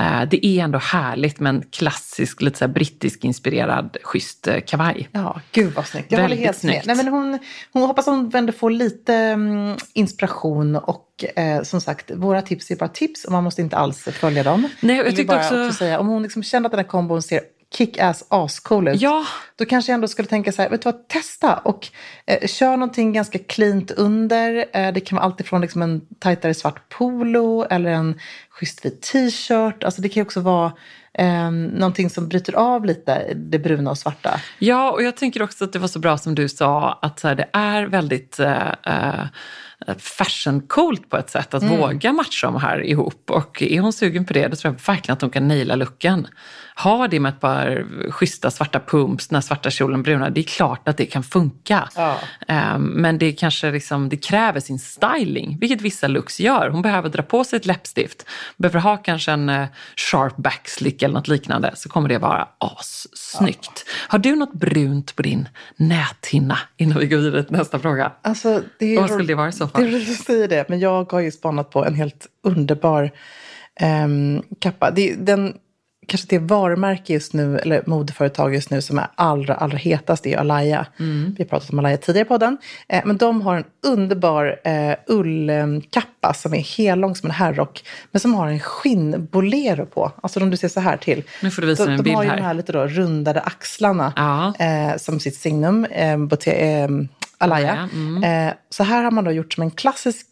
Eh, 0.00 0.22
det 0.30 0.46
är 0.46 0.64
ändå 0.64 0.78
härligt 0.78 1.40
med 1.40 1.50
en 1.54 1.62
klassisk, 1.70 2.42
lite 2.42 2.58
så 2.58 2.68
brittisk 2.68 3.24
inspirerad 3.24 3.96
schysst 4.02 4.48
eh, 4.48 4.60
kavaj. 4.60 5.08
Ja, 5.12 5.40
gud 5.52 5.72
vad 5.74 5.86
snyggt. 5.86 6.12
Jag 6.12 6.18
Väldigt 6.18 6.38
håller 6.38 6.46
helt 6.46 6.58
snyggt. 6.58 6.86
med. 6.86 6.96
Nej, 6.96 7.04
men 7.04 7.14
hon, 7.14 7.38
hon 7.72 7.82
hoppas 7.82 8.06
hon 8.06 8.30
ändå 8.34 8.52
får 8.52 8.70
lite 8.70 9.14
mm, 9.14 9.76
inspiration 9.92 10.76
och 10.76 11.24
eh, 11.36 11.62
som 11.62 11.80
sagt, 11.80 12.10
våra 12.14 12.42
tips 12.42 12.70
är 12.70 12.76
bara 12.76 12.88
tips 12.88 13.24
och 13.24 13.32
man 13.32 13.44
måste 13.44 13.62
inte 13.62 13.76
alls 13.76 14.02
följa 14.04 14.42
dem. 14.42 14.68
Nej, 14.80 14.96
jag 14.96 15.06
tyckte 15.06 15.24
bara 15.24 15.38
också- 15.38 15.72
säga, 15.72 16.00
om 16.00 16.06
hon 16.06 16.22
liksom 16.22 16.42
känner 16.42 16.66
att 16.66 16.72
den 16.72 16.78
här 16.78 16.86
kombon 16.88 17.22
ser 17.22 17.40
kick-ass 17.76 18.24
ascool 18.28 18.88
ut. 18.88 19.00
Ja. 19.00 19.24
Då 19.56 19.64
kanske 19.64 19.92
jag 19.92 19.94
ändå 19.94 20.08
skulle 20.08 20.28
tänka 20.28 20.52
så 20.52 20.62
här, 20.62 20.70
vet 20.70 20.82
du 20.82 20.92
vad, 20.92 21.08
testa 21.08 21.54
och 21.54 21.88
eh, 22.26 22.48
kör 22.48 22.70
någonting 22.70 23.12
ganska 23.12 23.38
cleant 23.38 23.90
under. 23.90 24.64
Eh, 24.72 24.92
det 24.92 25.00
kan 25.00 25.16
vara 25.16 25.26
alltifrån 25.26 25.60
liksom 25.60 25.82
en 25.82 26.00
tajtare 26.18 26.54
svart 26.54 26.88
polo 26.88 27.66
eller 27.70 27.90
en 27.90 28.20
schysst 28.50 28.84
vit 28.84 29.02
t-shirt. 29.02 29.84
Alltså 29.84 30.02
det 30.02 30.08
kan 30.08 30.20
ju 30.20 30.24
också 30.24 30.40
vara 30.40 30.72
eh, 31.18 31.50
någonting 31.50 32.10
som 32.10 32.28
bryter 32.28 32.54
av 32.54 32.84
lite 32.84 33.34
det 33.34 33.58
bruna 33.58 33.90
och 33.90 33.98
svarta. 33.98 34.40
Ja, 34.58 34.90
och 34.90 35.02
jag 35.02 35.16
tänker 35.16 35.42
också 35.42 35.64
att 35.64 35.72
det 35.72 35.78
var 35.78 35.88
så 35.88 35.98
bra 35.98 36.18
som 36.18 36.34
du 36.34 36.48
sa, 36.48 36.98
att 37.02 37.20
så 37.20 37.28
här, 37.28 37.34
det 37.34 37.48
är 37.52 37.86
väldigt 37.86 38.38
eh, 38.38 38.68
eh, 38.86 39.24
fashion-coolt 39.98 41.08
på 41.08 41.16
ett 41.16 41.30
sätt 41.30 41.54
att 41.54 41.62
våga 41.62 42.12
matcha 42.12 42.46
de 42.46 42.56
här 42.56 42.84
ihop. 42.84 43.30
Och 43.30 43.62
är 43.62 43.80
hon 43.80 43.92
sugen 43.92 44.24
på 44.24 44.32
det, 44.32 44.48
då 44.48 44.56
tror 44.56 44.74
jag 44.74 44.94
verkligen 44.94 45.12
att 45.12 45.20
hon 45.20 45.30
kan 45.30 45.48
naila 45.48 45.74
looken. 45.74 46.26
Ha 46.76 47.08
det 47.08 47.20
med 47.20 47.32
ett 47.32 47.40
par 47.40 47.86
schyssta 48.10 48.50
svarta 48.50 48.80
pumps, 48.80 49.28
den 49.28 49.36
här 49.36 49.40
svarta 49.40 49.70
kjolen 49.70 50.02
bruna, 50.02 50.30
det 50.30 50.40
är 50.40 50.44
klart 50.44 50.88
att 50.88 50.96
det 50.96 51.06
kan 51.06 51.22
funka. 51.22 51.88
Ja. 51.96 52.18
Eh, 52.48 52.78
Men 52.78 53.18
det 53.18 53.32
kanske 53.32 53.70
liksom, 53.70 54.08
det 54.08 54.16
kräver 54.16 54.60
sin 54.60 54.78
styling, 54.78 55.58
vilket 55.60 55.80
vissa 55.80 56.08
looks 56.08 56.40
gör. 56.40 56.68
Hon 56.68 56.82
behöver 56.82 57.08
dra 57.08 57.22
på 57.22 57.44
sig 57.44 57.56
ett 57.56 57.66
läppstift, 57.66 58.26
behöver 58.56 58.80
ha 58.80 58.96
kanske 58.96 59.32
en 59.32 59.48
eh, 59.48 59.66
sharp 59.96 60.36
backslick 60.36 61.02
eller 61.02 61.14
något 61.14 61.28
liknande, 61.28 61.70
så 61.74 61.88
kommer 61.88 62.08
det 62.08 62.18
vara 62.18 62.48
assnyggt. 62.58 63.84
Har 64.08 64.18
du 64.18 64.36
något 64.36 64.52
brunt 64.52 65.16
på 65.16 65.22
din 65.22 65.48
näthinna 65.76 66.58
innan 66.76 66.98
vi 66.98 67.06
går 67.06 67.18
vidare 67.18 67.44
till 67.44 67.56
nästa 67.56 67.78
fråga? 67.78 68.12
Alltså, 68.22 68.62
det 68.78 68.94
är 68.94 69.00
vad 69.00 69.10
skulle 69.10 69.26
det 69.26 69.34
vara 69.34 69.48
i 69.48 69.52
så 69.52 69.68
fall? 69.68 69.82
Det 69.82 69.96
är 69.96 70.00
att 70.00 70.24
säga 70.24 70.46
det, 70.46 70.68
men 70.68 70.80
jag 70.80 71.12
har 71.12 71.20
ju 71.20 71.30
spanat 71.30 71.70
på 71.70 71.84
en 71.84 71.94
helt 71.94 72.26
underbar 72.42 73.10
ehm, 73.80 74.42
kappa. 74.60 74.90
Det, 74.90 75.14
den, 75.14 75.54
kanske 76.06 76.26
det 76.30 76.38
varumärke 76.38 77.12
just 77.12 77.32
nu, 77.32 77.58
eller 77.58 77.82
modeföretag 77.86 78.54
just 78.54 78.70
nu 78.70 78.82
som 78.82 78.98
är 78.98 79.06
allra, 79.14 79.54
allra 79.54 79.78
hetast 79.78 80.26
är 80.26 80.36
Alaya. 80.36 80.86
Mm. 81.00 81.34
Vi 81.38 81.44
har 81.44 81.48
pratat 81.48 81.70
om 81.70 81.78
Alaya 81.78 81.96
tidigare 81.96 82.26
i 82.26 82.28
podden. 82.28 82.58
Eh, 82.88 83.02
men 83.04 83.16
de 83.16 83.42
har 83.42 83.56
en 83.56 83.64
underbar 83.86 84.60
eh, 84.64 84.94
ullkappa 85.06 86.34
som 86.34 86.54
är 86.54 86.78
hellång 86.78 87.16
som 87.16 87.26
en 87.30 87.34
herrrock, 87.34 87.84
men 88.10 88.20
som 88.20 88.34
har 88.34 88.48
en 88.48 88.60
skinnbolero 88.60 89.86
på. 89.86 90.12
Alltså 90.22 90.40
om 90.40 90.50
du 90.50 90.56
ser 90.56 90.68
så 90.68 90.80
här 90.80 90.96
till. 90.96 91.22
Nu 91.42 91.50
får 91.50 91.62
du 91.62 91.68
visa 91.68 91.84
de, 91.84 91.90
mig 91.90 91.94
en 91.94 91.98
de 91.98 92.02
bild 92.02 92.16
har 92.16 92.24
ju 92.24 92.30
här. 92.30 92.36
de 92.36 92.42
här 92.42 92.54
lite 92.54 92.72
då 92.72 92.86
rundade 92.86 93.40
axlarna 93.40 94.12
Ja. 94.16 94.54
eh, 94.64 94.96
som 94.96 95.20
sitt 95.20 95.36
signum, 95.36 95.84
eh, 95.84 96.18
Botte, 96.18 96.52
eh, 96.52 96.88
Alaya. 97.38 97.72
Alaya, 97.72 97.88
mm. 97.92 98.24
Eh, 98.48 98.54
så 98.70 98.82
här 98.84 99.04
har 99.04 99.10
man 99.10 99.24
då 99.24 99.32
gjort 99.32 99.52
som 99.52 99.62
en 99.62 99.70
klassisk, 99.70 100.26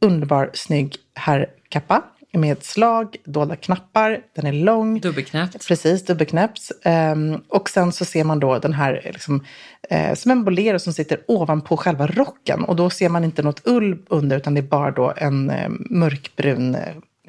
underbar, 0.00 0.50
snygg 0.54 0.96
herrkappa 1.14 2.02
med 2.32 2.64
slag, 2.64 3.16
dolda 3.24 3.56
knappar, 3.56 4.20
den 4.34 4.46
är 4.46 4.52
lång. 4.52 5.00
Dubbelknäppt. 5.00 5.68
Precis, 5.68 6.04
dubbelknäppt. 6.04 6.70
Ehm, 6.82 7.40
och 7.48 7.70
sen 7.70 7.92
så 7.92 8.04
ser 8.04 8.24
man 8.24 8.40
då 8.40 8.58
den 8.58 8.72
här 8.72 9.00
liksom, 9.04 9.44
eh, 9.90 10.14
som 10.14 10.30
en 10.30 10.44
bolero 10.44 10.78
som 10.78 10.92
sitter 10.92 11.20
ovanpå 11.28 11.76
själva 11.76 12.06
rocken. 12.06 12.64
Och 12.64 12.76
då 12.76 12.90
ser 12.90 13.08
man 13.08 13.24
inte 13.24 13.42
något 13.42 13.60
ull 13.64 13.98
under 14.08 14.36
utan 14.36 14.54
det 14.54 14.60
är 14.60 14.62
bara 14.62 14.90
då 14.90 15.12
en 15.16 15.50
eh, 15.50 15.68
mörkbrun 15.90 16.74
eh, 16.74 16.80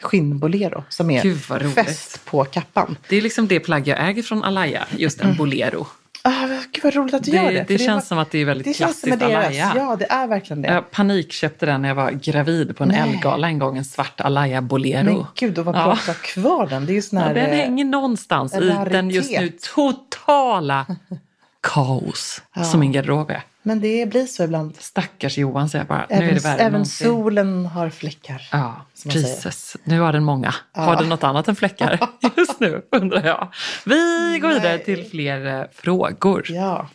skinnbolero 0.01 0.83
som 0.89 1.11
är 1.11 1.21
fäst 1.69 2.25
på 2.25 2.43
kappan. 2.43 2.97
Det 3.09 3.15
är 3.15 3.21
liksom 3.21 3.47
det 3.47 3.59
plagg 3.59 3.87
jag 3.87 4.09
äger 4.09 4.23
från 4.23 4.43
Alaya, 4.43 4.87
just 4.97 5.21
en 5.21 5.35
bolero. 5.37 5.87
Ah, 6.25 6.47
gud 6.71 6.83
vad 6.83 6.93
roligt 6.95 7.13
att 7.13 7.23
du 7.23 7.31
Det- 7.31 7.37
gör 7.37 7.51
det. 7.51 7.65
det 7.67 7.77
känns 7.77 7.89
var- 8.03 8.07
som 8.07 8.17
att 8.17 8.31
det 8.31 8.37
är 8.37 8.45
väldigt 8.45 8.65
det 8.67 8.73
känns 8.73 8.99
som 9.01 9.07
klassiskt. 9.11 9.35
Alaya. 9.37 9.73
Ja, 9.75 9.95
det 9.95 10.05
är 10.11 10.27
verkligen 10.27 10.61
det. 10.61 10.67
Jag 10.73 10.91
panikköpte 10.91 11.65
den 11.65 11.81
när 11.81 11.89
jag 11.89 11.95
var 11.95 12.11
gravid 12.11 12.77
på 12.77 12.83
en 12.83 12.89
Nej. 12.89 13.09
Elgala 13.13 13.47
en 13.47 13.59
gång, 13.59 13.77
en 13.77 13.85
svart 13.85 14.21
Alaya 14.21 14.61
Bolero. 14.61 15.03
Men 15.03 15.25
gud, 15.35 15.57
var 15.57 15.73
Ja. 15.73 15.83
bra 15.83 15.93
ha 15.93 16.13
kvar 16.13 16.67
den. 16.67 16.85
Det 16.85 16.91
är 16.91 16.95
ju 16.95 17.01
sån 17.01 17.19
Ja, 17.19 17.25
här... 17.25 17.33
den 17.33 17.45
eh, 17.49 17.55
hänger 17.57 17.85
någonstans 17.85 18.55
i 18.55 18.59
den 18.91 19.09
just 19.09 19.31
nu 19.39 19.49
totala 19.49 20.85
kaos 21.61 22.41
som 22.71 22.79
min 22.79 22.91
garderob 22.91 23.29
är. 23.29 23.41
Men 23.63 23.79
det 23.79 24.09
blir 24.09 24.25
så 24.25 24.43
ibland. 24.43 24.75
Stackars 24.79 25.37
Johan 25.37 25.69
säger 25.69 25.85
jag 25.85 25.87
bara. 25.87 26.05
nu 26.09 26.15
är 26.15 26.21
Även, 26.21 26.33
det 26.35 26.43
värre 26.43 26.59
även 26.59 26.71
någonsin. 26.71 27.07
solen 27.07 27.65
har 27.65 27.89
fläckar. 27.89 28.47
Ja. 28.51 28.85
Jesus. 29.05 29.77
Nu 29.83 29.99
har 29.99 30.13
den 30.13 30.23
många. 30.23 30.53
Har 30.71 30.95
den 30.95 31.09
något 31.09 31.23
annat 31.23 31.47
än 31.47 31.55
fläckar 31.55 31.99
just 32.37 32.59
nu, 32.59 32.81
undrar 32.91 33.25
jag. 33.25 33.53
Vi 33.85 34.39
går 34.41 34.49
vidare 34.49 34.75
Nej. 34.75 34.83
till 34.83 35.09
fler 35.09 35.45
eh, 35.59 35.65
frågor. 35.73 36.45
Ja. 36.49 36.89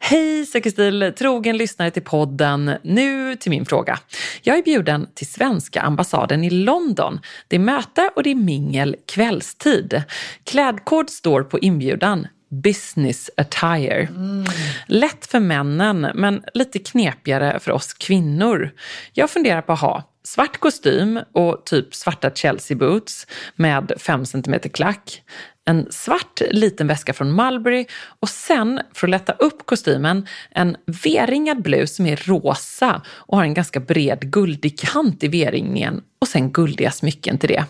Hej 0.00 0.46
Säkerstil, 0.46 1.12
trogen 1.18 1.56
lyssnare 1.56 1.90
till 1.90 2.02
podden. 2.02 2.72
Nu 2.82 3.36
till 3.36 3.50
min 3.50 3.66
fråga. 3.66 3.98
Jag 4.42 4.58
är 4.58 4.62
bjuden 4.62 5.08
till 5.14 5.26
svenska 5.26 5.80
ambassaden 5.80 6.44
i 6.44 6.50
London. 6.50 7.20
Det 7.48 7.56
är 7.56 7.60
möte 7.60 8.10
och 8.16 8.22
det 8.22 8.30
är 8.30 8.34
mingel 8.34 8.96
kvällstid. 9.06 10.02
Klädkod 10.44 11.10
står 11.10 11.42
på 11.42 11.58
inbjudan. 11.58 12.26
Business 12.50 13.30
attire. 13.36 14.08
Lätt 14.86 15.26
för 15.26 15.40
männen, 15.40 16.06
men 16.14 16.44
lite 16.54 16.78
knepigare 16.78 17.58
för 17.60 17.72
oss 17.72 17.92
kvinnor. 17.92 18.70
Jag 19.12 19.30
funderar 19.30 19.62
på 19.62 19.72
att 19.72 19.80
ha 19.80 20.12
svart 20.24 20.58
kostym 20.58 21.20
och 21.34 21.62
typ 21.66 21.94
svarta 21.94 22.30
Chelsea 22.30 22.76
boots 22.76 23.26
med 23.56 23.92
5 23.96 24.26
cm 24.26 24.60
klack. 24.72 25.22
En 25.68 25.86
svart 25.90 26.40
liten 26.50 26.86
väska 26.86 27.12
från 27.12 27.34
Mulberry 27.34 27.86
och 28.20 28.28
sen, 28.28 28.80
för 28.94 29.06
att 29.06 29.10
lätta 29.10 29.32
upp 29.32 29.66
kostymen, 29.66 30.26
en 30.50 30.76
V-ringad 31.04 31.62
blus 31.62 31.96
som 31.96 32.06
är 32.06 32.16
rosa 32.16 33.02
och 33.08 33.36
har 33.36 33.44
en 33.44 33.54
ganska 33.54 33.80
bred 33.80 34.32
guldig 34.32 34.78
kant 34.78 35.24
i 35.24 35.28
V-ringningen 35.28 36.02
och 36.18 36.28
sen 36.28 36.52
guldiga 36.52 36.90
smycken 36.90 37.38
till 37.38 37.48
det. 37.48 37.64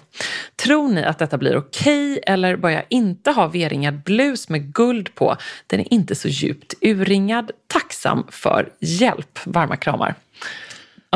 Tror 0.56 0.88
ni 0.88 1.04
att 1.04 1.18
detta 1.18 1.38
blir 1.38 1.56
okej 1.56 2.20
eller 2.26 2.56
bör 2.56 2.70
jag 2.70 2.84
inte 2.88 3.30
ha 3.30 3.46
V-ringad 3.46 4.02
blus 4.02 4.48
med 4.48 4.74
guld 4.74 5.14
på? 5.14 5.36
Den 5.66 5.80
är 5.80 5.92
inte 5.92 6.14
så 6.14 6.28
djupt 6.28 6.74
urringad. 6.80 7.50
Tacksam 7.66 8.26
för 8.30 8.68
hjälp. 8.80 9.38
Varma 9.44 9.76
kramar. 9.76 10.14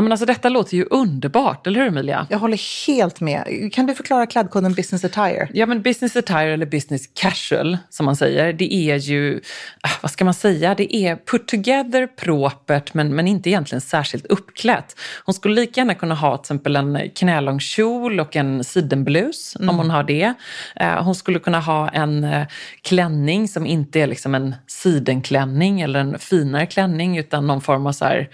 Men 0.02 0.12
alltså, 0.12 0.26
detta 0.26 0.48
låter 0.48 0.76
ju 0.76 0.84
underbart, 0.90 1.66
eller 1.66 1.80
hur 1.80 1.88
Emilia? 1.88 2.26
Jag 2.30 2.38
håller 2.38 2.86
helt 2.86 3.20
med. 3.20 3.70
Kan 3.72 3.86
du 3.86 3.94
förklara 3.94 4.26
klädkoden 4.26 4.74
business 4.74 5.04
attire? 5.04 5.48
Ja, 5.54 5.66
men 5.66 5.82
business 5.82 6.16
attire 6.16 6.52
eller 6.52 6.66
business 6.66 7.06
casual 7.14 7.78
som 7.90 8.06
man 8.06 8.16
säger, 8.16 8.52
det 8.52 8.74
är 8.74 8.96
ju, 8.96 9.40
ah, 9.82 9.90
vad 10.02 10.10
ska 10.10 10.24
man 10.24 10.34
säga, 10.34 10.74
det 10.74 10.96
är 10.96 11.16
put 11.16 11.48
together, 11.48 12.06
propert 12.06 12.94
men, 12.94 13.14
men 13.14 13.28
inte 13.28 13.50
egentligen 13.50 13.80
särskilt 13.80 14.26
uppklätt. 14.26 14.96
Hon 15.24 15.34
skulle 15.34 15.54
lika 15.54 15.80
gärna 15.80 15.94
kunna 15.94 16.14
ha 16.14 16.36
till 16.36 16.42
exempel 16.42 16.76
en 16.76 17.10
knälång 17.14 17.60
kjol 17.60 18.20
och 18.20 18.36
en 18.36 18.64
sidenblus 18.64 19.56
om 19.60 19.78
hon 19.78 19.90
har 19.90 20.02
det. 20.02 20.34
Eh, 20.76 21.04
Hon 21.04 21.14
skulle 21.14 21.38
kunna 21.38 21.60
ha 21.60 21.88
en 21.88 22.24
eh, 22.24 22.46
klänning 22.82 23.48
som 23.48 23.66
inte 23.66 24.00
är 24.00 24.06
liksom 24.06 24.34
en 24.34 24.54
sidenklänning 24.66 25.80
eller 25.80 26.00
en 26.00 26.18
finare 26.18 26.66
klänning 26.66 27.18
utan 27.18 27.46
någon 27.46 27.60
form 27.60 27.86
av 27.86 27.92
så 27.92 28.04
här, 28.04 28.28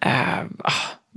eh, 0.00 0.44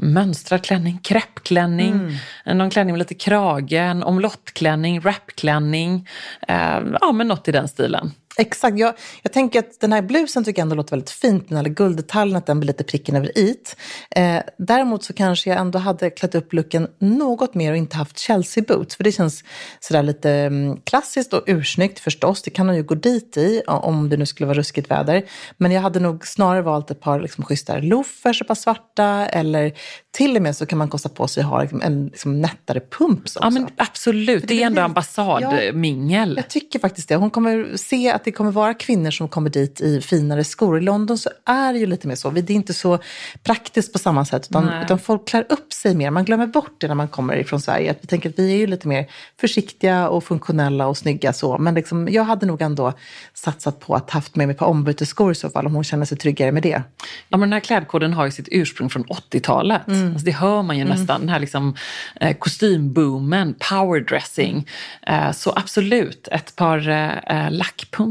mönstrad 0.02 0.64
klänning, 0.64 1.00
kreppklänning, 1.04 2.20
någon 2.46 2.70
klänning 2.70 2.94
med 2.94 3.00
lite 3.00 3.16
krage, 3.16 3.74
en 3.74 4.04
omlottklänning, 4.04 5.00
wrapklänning. 5.00 6.08
Eh, 6.48 6.80
ja, 7.02 7.12
men 7.12 7.28
något 7.28 7.48
i 7.48 7.52
den 7.52 7.68
stilen. 7.68 8.12
Exakt. 8.38 8.78
Jag, 8.78 8.94
jag 9.22 9.34
tänker 9.34 9.60
att 9.60 9.80
den 9.80 9.94
här 9.94 10.02
blusen 10.02 10.44
tycker 10.44 10.60
jag 10.60 10.66
ändå 10.66 10.76
låter 10.76 10.92
väldigt 10.92 11.10
fint. 11.10 11.50
Den 11.50 11.58
här 11.58 11.64
gulddetaljen, 11.64 12.38
att 12.38 12.46
den 12.46 12.60
blir 12.60 12.68
lite 12.68 12.84
pricken 12.84 13.16
över 13.16 13.38
it. 13.38 13.76
Eh, 14.16 14.40
däremot 14.58 15.04
så 15.04 15.14
kanske 15.14 15.50
jag 15.50 15.60
ändå 15.60 15.80
hade 15.80 16.10
klätt 16.10 16.36
upp 16.36 16.54
looken 16.54 16.88
något 17.00 17.56
mer 17.56 17.72
och 17.72 17.78
inte 17.78 17.98
haft 17.98 18.20
Chelsea 18.20 18.64
boots. 18.68 18.96
För 18.96 19.04
det 19.04 19.12
känns 19.12 19.44
sådär 19.80 20.04
lite 20.04 20.32
mm, 20.32 20.78
klassiskt 20.78 21.34
och 21.34 21.44
ursnyggt 21.48 22.00
förstås. 22.00 22.42
Det 22.42 22.50
kan 22.50 22.66
man 22.66 22.76
ju 22.76 22.84
gå 22.84 22.96
dit 22.96 23.38
i 23.38 23.62
om 23.68 24.10
det 24.10 24.18
nu 24.18 24.26
skulle 24.26 24.48
vara 24.48 24.58
ruskigt 24.58 24.92
väder. 24.92 25.24
Men 25.58 25.72
jag 25.72 25.82
hade 25.82 26.00
nog 26.00 26.28
snarare 26.28 26.62
valt 26.62 26.92
ett 26.92 27.02
par 27.02 27.20
liksom, 27.20 27.46
schyssta 27.46 27.78
loafers, 27.78 28.42
ett 28.42 28.48
par 28.48 28.56
svarta. 28.56 29.28
Eller 29.28 29.74
till 30.12 30.36
och 30.36 30.42
med 30.42 30.56
så 30.56 30.66
kan 30.66 30.78
man 30.78 30.90
kosta 30.90 31.10
på 31.10 31.28
sig 31.28 31.44
att 31.44 31.50
ha 31.50 31.62
liksom, 31.62 31.82
en 31.82 32.06
liksom, 32.06 32.42
nättare 32.42 32.80
pumps 32.80 33.36
också. 33.36 33.48
Ja, 33.48 33.50
men 33.50 33.68
absolut. 33.78 34.48
Det 34.48 34.62
är 34.62 34.68
ändå 34.68 34.82
ambassadmingel. 34.82 36.34
Jag 36.36 36.50
tycker 36.50 36.80
faktiskt 36.80 37.10
det. 37.10 37.16
Hon 37.16 37.30
kommer 37.30 37.78
se 37.78 38.12
att 38.12 38.24
det 38.24 38.31
det 38.32 38.36
kommer 38.36 38.52
vara 38.52 38.74
kvinnor 38.74 39.12
som 39.12 39.28
kommer 39.28 39.50
dit 39.50 39.82
i 39.82 40.02
finare 40.02 40.44
skor. 40.44 40.78
I 40.78 40.82
London 40.82 41.18
så 41.18 41.30
är 41.46 41.74
det 41.74 41.80
ju 41.80 41.86
lite 41.86 42.08
mer 42.08 42.16
så. 42.16 42.30
Det 42.30 42.54
är 42.54 42.56
inte 42.56 42.74
så 42.74 43.00
praktiskt 43.44 43.94
på 43.94 44.00
samma 44.00 44.26
sätt, 44.26 44.48
utan, 44.50 44.70
utan 44.84 45.00
folk 45.00 45.28
klär 45.28 45.46
upp 45.50 45.74
sig 45.74 45.96
mer. 45.96 46.12
Man 46.12 46.26
glömmer 46.26 46.48
bort 46.48 46.76
det 46.78 46.88
när 46.88 46.96
man 46.96 47.08
kommer 47.08 47.36
ifrån 47.36 47.62
Sverige. 47.62 47.92
Att 47.92 47.98
vi 48.02 48.08
tänker 48.08 48.30
att 48.30 48.40
vi 48.40 48.54
är 48.54 48.58
ju 48.58 48.68
lite 48.68 48.88
mer 48.88 49.08
försiktiga 49.40 50.10
och 50.10 50.24
funktionella 50.24 50.88
och 50.88 50.98
snygga 50.98 51.34
så. 51.34 51.58
Men 51.58 51.74
liksom, 51.74 52.08
jag 52.08 52.24
hade 52.24 52.46
nog 52.46 52.62
ändå 52.62 52.94
satsat 53.34 53.80
på 53.80 53.96
att 53.96 54.10
haft 54.10 54.36
med 54.36 54.48
mig 54.48 54.56
på 54.56 54.66
ombytesskor 54.66 55.32
i 55.32 55.36
så 55.36 55.50
fall, 55.50 55.66
om 55.66 55.76
hon 55.76 55.84
känner 55.84 56.06
sig 56.06 56.18
tryggare 56.18 56.52
med 56.52 56.64
det. 56.64 56.84
Ja, 57.30 57.38
men 57.38 57.40
den 57.40 57.54
här 57.54 57.60
klädkoden 57.60 58.14
har 58.14 58.26
ju 58.26 58.32
sitt 58.32 58.48
ursprung 58.52 58.90
från 58.90 59.06
80-talet. 59.06 59.88
Mm. 59.88 60.12
Alltså 60.12 60.26
det 60.26 60.32
hör 60.32 60.62
man 60.62 60.78
ju 60.78 60.82
mm. 60.82 60.98
nästan, 60.98 61.20
den 61.20 61.30
här 61.30 61.40
liksom, 61.40 61.76
eh, 62.22 62.38
kostymboomen, 62.38 63.56
powerdressing. 63.70 64.68
Eh, 65.08 65.32
så 65.32 65.54
absolut, 65.56 66.28
ett 66.32 66.56
par 66.56 66.90
eh, 66.90 67.52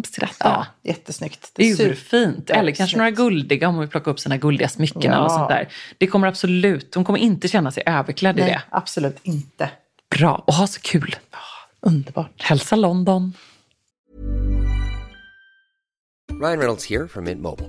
lackpumps 0.00 0.10
till 0.10 0.20
detta. 0.20 0.48
Ja, 0.48 0.66
jättesnyggt. 0.82 1.50
Det 1.54 1.70
är 1.70 1.80
Urfint. 1.80 2.50
Eller 2.50 2.72
kanske 2.72 2.96
några 2.96 3.10
guldiga 3.10 3.68
om 3.68 3.74
hon 3.74 3.80
vill 3.80 3.90
plocka 3.90 4.10
upp 4.10 4.20
sina 4.20 4.36
guldiga 4.36 4.68
smycken 4.68 5.02
ja. 5.02 5.18
eller 5.18 5.28
sånt 5.28 5.48
där. 5.48 5.68
Det 5.98 6.06
kommer 6.06 6.28
absolut, 6.28 6.94
hon 6.94 7.04
kommer 7.04 7.18
inte 7.18 7.48
känna 7.48 7.70
sig 7.70 7.82
överklädd 7.86 8.36
Nej, 8.36 8.44
i 8.44 8.48
det. 8.48 8.62
absolut 8.70 9.16
inte. 9.22 9.70
Bra, 10.18 10.44
och 10.46 10.54
ha 10.54 10.66
så 10.66 10.80
kul. 10.80 11.16
Underbart. 11.80 12.42
Hälsa 12.42 12.76
London. 12.76 13.32
Ryan 16.42 16.58
Reynolds 16.58 16.90
here 16.90 17.08
from 17.08 17.24
Mint 17.24 17.40
Mobile. 17.40 17.68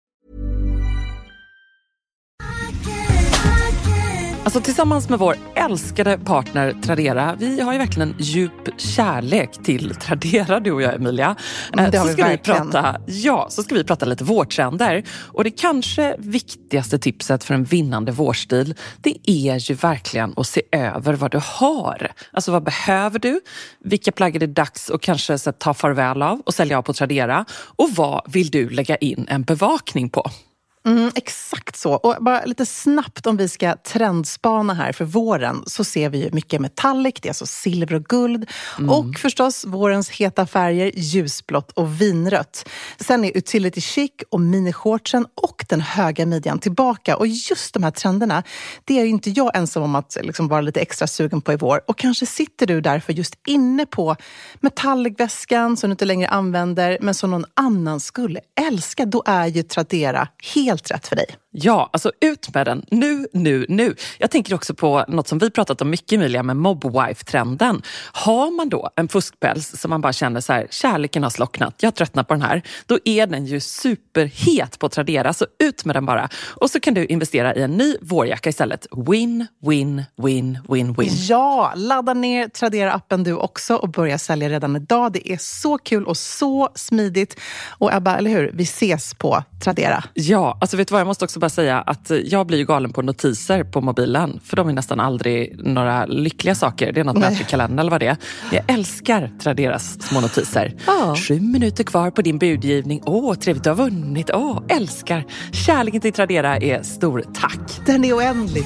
Alltså 4.51 4.65
tillsammans 4.65 5.09
med 5.09 5.19
vår 5.19 5.35
älskade 5.55 6.17
partner 6.17 6.75
Tradera, 6.83 7.35
vi 7.39 7.61
har 7.61 7.73
ju 7.73 7.79
verkligen 7.79 8.09
en 8.09 8.15
djup 8.19 8.69
kärlek 8.77 9.63
till 9.63 9.95
Tradera 9.95 10.59
du 10.59 10.71
och 10.71 10.81
jag 10.81 10.93
Emilia. 10.93 11.35
Mm, 11.73 11.91
det 11.91 11.97
har 11.97 12.07
så 12.07 12.15
vi 12.15 12.21
verkligen. 12.21 12.65
Vi 12.65 12.71
prata, 12.71 13.01
ja, 13.07 13.47
så 13.49 13.63
ska 13.63 13.75
vi 13.75 13.83
prata 13.83 14.05
lite 14.05 14.23
vårtrender. 14.23 15.03
Och 15.09 15.43
det 15.43 15.51
kanske 15.51 16.15
viktigaste 16.19 16.99
tipset 16.99 17.43
för 17.43 17.53
en 17.53 17.63
vinnande 17.63 18.11
vårstil, 18.11 18.75
det 19.01 19.17
är 19.25 19.69
ju 19.69 19.75
verkligen 19.75 20.33
att 20.37 20.47
se 20.47 20.61
över 20.71 21.13
vad 21.13 21.31
du 21.31 21.39
har. 21.43 22.11
Alltså 22.33 22.51
vad 22.51 22.63
behöver 22.63 23.19
du? 23.19 23.41
Vilka 23.83 24.11
plagg 24.11 24.35
är 24.35 24.39
det 24.39 24.47
dags 24.47 24.89
att 24.89 25.01
kanske 25.01 25.37
ta 25.37 25.73
farväl 25.73 26.21
av 26.21 26.41
och 26.45 26.53
sälja 26.53 26.77
av 26.77 26.81
på 26.81 26.93
Tradera? 26.93 27.45
Och 27.75 27.89
vad 27.95 28.21
vill 28.27 28.49
du 28.49 28.69
lägga 28.69 28.95
in 28.95 29.25
en 29.29 29.43
bevakning 29.43 30.09
på? 30.09 30.31
Mm, 30.85 31.11
exakt 31.15 31.75
så. 31.75 31.93
Och 31.93 32.15
bara 32.19 32.45
lite 32.45 32.65
snabbt 32.65 33.27
om 33.27 33.37
vi 33.37 33.49
ska 33.49 33.75
trendspana 33.75 34.73
här 34.73 34.91
för 34.91 35.05
våren 35.05 35.63
så 35.65 35.83
ser 35.83 36.09
vi 36.09 36.23
ju 36.23 36.29
mycket 36.31 36.61
metallic, 36.61 37.13
det 37.21 37.27
är 37.27 37.29
alltså 37.29 37.45
silver 37.45 37.95
och 37.95 38.05
guld. 38.05 38.49
Mm. 38.77 38.89
Och 38.89 39.19
förstås 39.19 39.65
vårens 39.65 40.09
heta 40.09 40.47
färger 40.47 40.91
ljusblått 40.95 41.71
och 41.71 42.01
vinrött. 42.01 42.69
Sen 42.99 43.25
är 43.25 43.37
utility 43.37 43.81
chic 43.81 44.11
och 44.29 44.41
minishortsen 44.41 45.25
och 45.35 45.65
den 45.69 45.81
höga 45.81 46.25
midjan 46.25 46.59
tillbaka. 46.59 47.17
Och 47.17 47.27
just 47.27 47.73
de 47.73 47.83
här 47.83 47.91
trenderna, 47.91 48.43
det 48.85 48.99
är 48.99 49.03
ju 49.03 49.09
inte 49.09 49.29
jag 49.29 49.57
ensam 49.57 49.83
om 49.83 49.95
att 49.95 50.17
liksom 50.21 50.47
vara 50.47 50.61
lite 50.61 50.79
extra 50.79 51.07
sugen 51.07 51.41
på 51.41 51.53
i 51.53 51.55
vår. 51.55 51.81
Och 51.87 51.97
kanske 51.97 52.25
sitter 52.25 52.65
du 52.65 52.81
därför 52.81 53.13
just 53.13 53.35
inne 53.47 53.85
på 53.85 54.15
metallic-väskan 54.59 55.77
som 55.77 55.89
du 55.89 55.91
inte 55.91 56.05
längre 56.05 56.27
använder 56.27 56.97
men 57.01 57.13
som 57.13 57.31
någon 57.31 57.45
annan 57.53 57.99
skulle 57.99 58.39
älska. 58.67 59.05
Då 59.05 59.23
är 59.25 59.47
ju 59.47 59.63
Tradera 59.63 60.27
helt 60.53 60.70
helt 60.71 60.91
rätt 60.91 61.07
för 61.07 61.15
dig. 61.15 61.25
Ja, 61.51 61.89
alltså 61.93 62.11
ut 62.21 62.53
med 62.53 62.67
den 62.67 62.85
nu, 62.91 63.27
nu, 63.33 63.65
nu. 63.69 63.95
Jag 64.17 64.31
tänker 64.31 64.55
också 64.55 64.73
på 64.73 65.05
något 65.07 65.27
som 65.27 65.39
vi 65.39 65.49
pratat 65.49 65.81
om 65.81 65.89
mycket 65.89 66.11
Emilia 66.11 66.43
med 66.43 66.57
mobwife-trenden. 66.57 67.81
Har 68.11 68.51
man 68.51 68.69
då 68.69 68.89
en 68.95 69.07
fuskpäls 69.07 69.79
som 69.81 69.89
man 69.89 70.01
bara 70.01 70.13
känner 70.13 70.41
så 70.41 70.53
här, 70.53 70.67
kärleken 70.69 71.23
har 71.23 71.29
slocknat, 71.29 71.75
jag 71.79 71.95
tröttnar 71.95 72.23
på 72.23 72.33
den 72.33 72.41
här. 72.41 72.61
Då 72.85 72.99
är 73.05 73.27
den 73.27 73.45
ju 73.45 73.59
superhet 73.59 74.79
på 74.79 74.89
Tradera, 74.89 75.33
så 75.33 75.45
ut 75.63 75.85
med 75.85 75.95
den 75.95 76.05
bara. 76.05 76.29
Och 76.61 76.69
så 76.69 76.79
kan 76.79 76.93
du 76.93 77.05
investera 77.05 77.55
i 77.55 77.61
en 77.61 77.71
ny 77.71 77.95
vårjacka 78.01 78.49
istället. 78.49 78.87
Win, 79.07 79.47
win, 79.67 80.03
win, 80.23 80.59
win, 80.69 80.93
win. 80.93 81.09
Ja, 81.13 81.73
ladda 81.75 82.13
ner 82.13 82.47
Tradera-appen 82.47 83.23
du 83.23 83.33
också 83.33 83.75
och 83.75 83.89
börja 83.89 84.17
sälja 84.17 84.49
redan 84.49 84.75
idag. 84.75 85.13
Det 85.13 85.31
är 85.31 85.37
så 85.37 85.77
kul 85.77 86.05
och 86.05 86.17
så 86.17 86.69
smidigt. 86.75 87.39
Och 87.69 87.93
Ebba, 87.93 88.17
eller 88.17 88.31
hur? 88.31 88.51
Vi 88.53 88.63
ses 88.63 89.13
på 89.13 89.43
Tradera. 89.63 90.03
Ja, 90.13 90.57
alltså 90.61 90.77
vet 90.77 90.87
du 90.87 90.91
vad, 90.91 90.99
jag 90.99 91.07
måste 91.07 91.25
också 91.25 91.39
bara 91.39 91.49
säga 91.49 91.81
att 91.81 92.11
jag 92.25 92.47
blir 92.47 92.57
ju 92.57 92.65
galen 92.65 92.93
på 92.93 93.01
notiser 93.01 93.63
på 93.63 93.81
mobilen. 93.81 94.39
För 94.43 94.57
de 94.57 94.69
är 94.69 94.73
nästan 94.73 94.99
aldrig 94.99 95.59
några 95.67 96.05
lyckliga 96.05 96.55
saker. 96.55 96.91
Det 96.91 96.99
är 96.99 97.03
något 97.03 97.17
med 97.17 97.33
i 97.33 97.43
kalendern 97.43 97.79
eller 97.79 97.91
vad 97.91 97.99
det 97.99 98.07
är. 98.07 98.17
Jag 98.51 98.63
älskar 98.67 99.31
Traderas 99.43 100.01
små 100.01 100.21
notiser. 100.21 100.75
Oh. 100.87 101.15
Sju 101.15 101.39
minuter 101.39 101.83
kvar 101.83 102.11
på 102.11 102.21
din 102.21 102.37
budgivning. 102.37 103.01
Åh, 103.05 103.33
trevligt 103.33 103.63
du 103.63 103.69
har 103.69 103.77
vunnit. 103.77 104.29
Åh, 104.33 104.61
älskar. 104.67 105.25
Kärleken 105.51 106.01
till 106.01 106.13
Tradera 106.13 106.57
är 106.57 106.83
stor. 106.83 107.23
Tack. 107.33 107.85
Den 107.85 108.05
är 108.05 108.17
oändlig. 108.17 108.65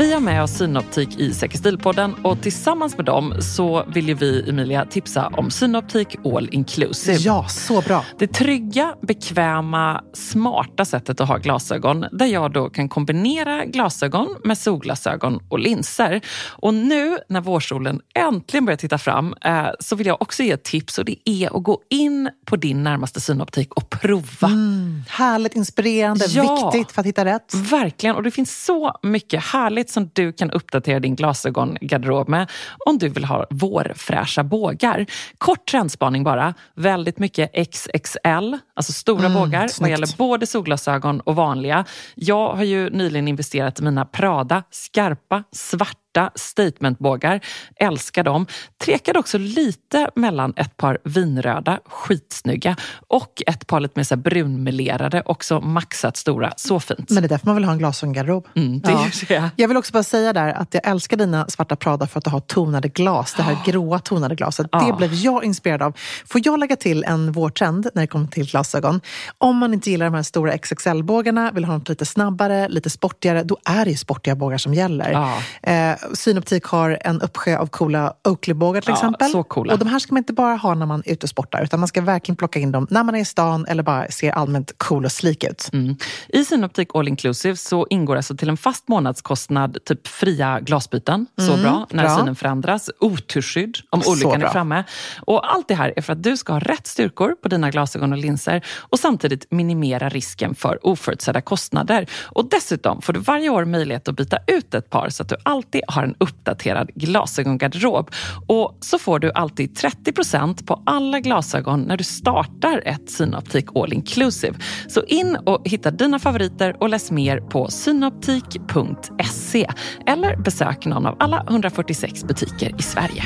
Vi 0.00 0.12
har 0.12 0.20
med 0.20 0.42
oss 0.42 0.50
Synoptik 0.50 1.18
i 1.18 1.34
Säkerstilpodden 1.34 2.14
och 2.14 2.42
tillsammans 2.42 2.96
med 2.96 3.06
dem 3.06 3.34
så 3.40 3.84
vill 3.94 4.14
vi, 4.14 4.48
Emilia, 4.48 4.84
tipsa 4.84 5.26
om 5.26 5.50
Synoptik 5.50 6.16
All 6.24 6.48
Inclusive. 6.52 7.18
Ja, 7.18 7.48
så 7.48 7.80
bra. 7.80 8.04
Det 8.18 8.26
trygga, 8.26 8.94
bekväma, 9.02 10.04
smarta 10.12 10.84
sättet 10.84 11.20
att 11.20 11.28
ha 11.28 11.36
glasögon 11.36 12.06
där 12.12 12.26
jag 12.26 12.52
då 12.52 12.70
kan 12.70 12.88
kombinera 12.88 13.64
glasögon 13.64 14.36
med 14.44 14.58
solglasögon 14.58 15.40
och 15.48 15.58
linser. 15.58 16.20
Och 16.48 16.74
nu 16.74 17.18
när 17.28 17.40
vårsolen 17.40 18.00
äntligen 18.14 18.64
börjar 18.64 18.76
titta 18.76 18.98
fram 18.98 19.34
eh, 19.44 19.66
så 19.80 19.96
vill 19.96 20.06
jag 20.06 20.22
också 20.22 20.42
ge 20.42 20.50
ett 20.50 20.64
tips 20.64 20.98
och 20.98 21.04
det 21.04 21.16
är 21.24 21.56
att 21.56 21.62
gå 21.62 21.80
in 21.90 22.30
på 22.44 22.56
din 22.56 22.82
närmaste 22.82 23.20
synoptik 23.20 23.72
och 23.72 23.90
prova. 23.90 24.48
Mm, 24.48 25.02
härligt 25.08 25.56
inspirerande, 25.56 26.24
ja, 26.28 26.70
viktigt 26.72 26.92
för 26.92 27.00
att 27.00 27.06
hitta 27.06 27.24
rätt. 27.24 27.54
Verkligen, 27.54 28.16
och 28.16 28.22
det 28.22 28.30
finns 28.30 28.64
så 28.64 28.98
mycket 29.02 29.44
härligt 29.44 29.89
som 29.90 30.10
du 30.12 30.32
kan 30.32 30.50
uppdatera 30.50 31.00
din 31.00 31.16
glasögongarderob 31.16 32.28
med 32.28 32.50
om 32.86 32.98
du 32.98 33.08
vill 33.08 33.24
ha 33.24 33.46
vårfräscha 33.50 34.44
bågar. 34.44 35.06
Kort 35.38 35.70
trendspaning 35.70 36.24
bara. 36.24 36.54
Väldigt 36.74 37.18
mycket 37.18 37.52
XXL, 37.72 38.56
alltså 38.74 38.92
stora 38.92 39.26
mm, 39.26 39.34
bågar 39.34 39.68
snyggt. 39.68 39.80
vad 39.80 39.90
gäller 39.90 40.16
både 40.16 40.46
solglasögon 40.46 41.20
och 41.20 41.36
vanliga. 41.36 41.84
Jag 42.14 42.54
har 42.54 42.64
ju 42.64 42.90
nyligen 42.90 43.28
investerat 43.28 43.80
i 43.80 43.82
mina 43.82 44.04
Prada 44.04 44.62
skarpa, 44.70 45.44
svarta 45.52 46.09
svarta 46.10 46.30
statementbågar. 46.34 47.40
Älskar 47.76 48.24
dem. 48.24 48.46
Trekade 48.84 49.18
också 49.18 49.38
lite 49.38 50.10
mellan 50.16 50.52
ett 50.56 50.76
par 50.76 50.98
vinröda, 51.04 51.80
skitsnygga 51.86 52.76
och 53.08 53.42
ett 53.46 53.66
par 53.66 53.80
lite 53.80 53.92
mer 53.96 54.04
så 54.04 54.16
brunmelerade, 54.16 55.22
också 55.24 55.60
maxat 55.60 56.16
stora. 56.16 56.52
Så 56.56 56.80
fint. 56.80 57.10
Men 57.10 57.22
det 57.22 57.26
är 57.26 57.28
därför 57.28 57.46
man 57.46 57.56
vill 57.56 57.64
ha 57.64 57.72
en 57.72 57.78
glasögongarderob. 57.78 58.48
Mm, 58.56 58.80
det 58.80 58.90
ja. 58.90 59.08
jag. 59.28 59.50
jag 59.56 59.68
vill 59.68 59.76
också 59.76 59.92
bara 59.92 60.02
säga 60.02 60.32
där 60.32 60.48
att 60.52 60.74
jag 60.74 60.86
älskar 60.88 61.16
dina 61.16 61.48
svarta 61.48 61.76
Prada 61.76 62.06
för 62.06 62.18
att 62.18 62.24
du 62.24 62.30
har 62.30 62.40
tonade 62.40 62.88
glas. 62.88 63.34
Det 63.34 63.42
här 63.42 63.54
oh. 63.54 63.64
gråa 63.64 63.98
tonade 63.98 64.34
glaset. 64.34 64.66
Oh. 64.72 64.86
Det 64.86 64.92
blev 64.92 65.14
jag 65.14 65.44
inspirerad 65.44 65.82
av. 65.82 65.96
Får 66.26 66.40
jag 66.44 66.58
lägga 66.60 66.76
till 66.76 67.04
en 67.04 67.32
vårtrend 67.32 67.88
när 67.94 68.02
det 68.02 68.06
kommer 68.06 68.26
till 68.26 68.50
glasögon? 68.50 69.00
Om 69.38 69.56
man 69.56 69.74
inte 69.74 69.90
gillar 69.90 70.06
de 70.06 70.14
här 70.14 70.22
stora 70.22 70.52
XXL-bågarna, 70.58 71.50
vill 71.52 71.64
ha 71.64 71.78
något 71.78 71.88
lite 71.88 72.06
snabbare, 72.06 72.68
lite 72.68 72.90
sportigare, 72.90 73.42
då 73.42 73.56
är 73.64 73.84
det 73.84 73.90
ju 73.90 73.96
sportiga 73.96 74.34
bågar 74.34 74.58
som 74.58 74.74
gäller. 74.74 75.14
Oh. 75.14 75.70
Eh, 75.70 75.96
Synoptik 76.14 76.64
har 76.64 76.98
en 77.00 77.20
uppsjö 77.20 77.58
av 77.58 77.66
coola 77.66 78.14
Oakley-bågar 78.24 78.80
till 78.80 78.90
ja, 78.90 78.94
exempel. 78.94 79.30
Så 79.30 79.42
coola. 79.42 79.72
Och 79.72 79.78
de 79.78 79.88
här 79.88 79.98
ska 79.98 80.14
man 80.14 80.18
inte 80.18 80.32
bara 80.32 80.56
ha 80.56 80.74
när 80.74 80.86
man 80.86 81.02
är 81.06 81.12
ute 81.12 81.26
och 81.26 81.30
sportar, 81.30 81.62
utan 81.62 81.80
man 81.80 81.88
ska 81.88 82.00
verkligen 82.00 82.36
plocka 82.36 82.58
in 82.58 82.72
dem 82.72 82.86
när 82.90 83.04
man 83.04 83.14
är 83.14 83.20
i 83.20 83.24
stan 83.24 83.66
eller 83.66 83.82
bara 83.82 84.08
ser 84.08 84.32
allmänt 84.32 84.72
cool 84.76 85.04
och 85.04 85.12
slik 85.12 85.44
ut. 85.44 85.70
Mm. 85.72 85.96
I 86.28 86.44
Synoptik 86.44 86.88
All 86.94 87.08
Inclusive 87.08 87.56
så 87.56 87.86
ingår 87.90 88.16
alltså 88.16 88.36
till 88.36 88.48
en 88.48 88.56
fast 88.56 88.88
månadskostnad 88.88 89.78
typ 89.84 90.06
fria 90.06 90.60
glasbyten. 90.60 91.26
Så 91.36 91.52
mm, 91.52 91.62
bra 91.62 91.86
när 91.90 92.04
bra. 92.04 92.18
synen 92.18 92.36
förändras. 92.36 92.90
Otursskydd 93.00 93.78
om 93.90 94.02
olyckan 94.06 94.42
är 94.42 94.48
framme. 94.48 94.84
Och 95.20 95.52
allt 95.52 95.68
det 95.68 95.74
här 95.74 95.92
är 95.96 96.02
för 96.02 96.12
att 96.12 96.22
du 96.22 96.36
ska 96.36 96.52
ha 96.52 96.60
rätt 96.60 96.86
styrkor 96.86 97.34
på 97.42 97.48
dina 97.48 97.70
glasögon 97.70 98.12
och 98.12 98.18
linser 98.18 98.64
och 98.78 98.98
samtidigt 98.98 99.46
minimera 99.50 100.08
risken 100.08 100.54
för 100.54 100.86
oförutsedda 100.86 101.40
kostnader. 101.40 102.06
Och 102.22 102.48
dessutom 102.50 103.02
får 103.02 103.12
du 103.12 103.20
varje 103.20 103.50
år 103.50 103.64
möjlighet 103.64 104.08
att 104.08 104.16
byta 104.16 104.38
ut 104.46 104.74
ett 104.74 104.90
par 104.90 105.08
så 105.08 105.22
att 105.22 105.28
du 105.28 105.36
alltid 105.42 105.82
har 105.90 106.02
en 106.02 106.14
uppdaterad 106.18 106.90
glasögongarderob. 106.94 108.10
Och 108.46 108.78
så 108.80 108.98
får 108.98 109.18
du 109.18 109.32
alltid 109.32 109.76
30% 109.76 110.66
på 110.66 110.82
alla 110.86 111.20
glasögon 111.20 111.80
när 111.80 111.96
du 111.96 112.04
startar 112.04 112.82
ett 112.86 113.10
Synoptik 113.10 113.66
All 113.74 113.92
Inclusive. 113.92 114.58
Så 114.88 115.04
in 115.04 115.36
och 115.36 115.68
hitta 115.68 115.90
dina 115.90 116.18
favoriter 116.18 116.76
och 116.80 116.88
läs 116.88 117.10
mer 117.10 117.40
på 117.40 117.68
synoptik.se 117.70 119.66
eller 120.06 120.36
besök 120.36 120.86
någon 120.86 121.06
av 121.06 121.16
alla 121.18 121.46
146 121.48 122.24
butiker 122.24 122.74
i 122.78 122.82
Sverige. 122.82 123.24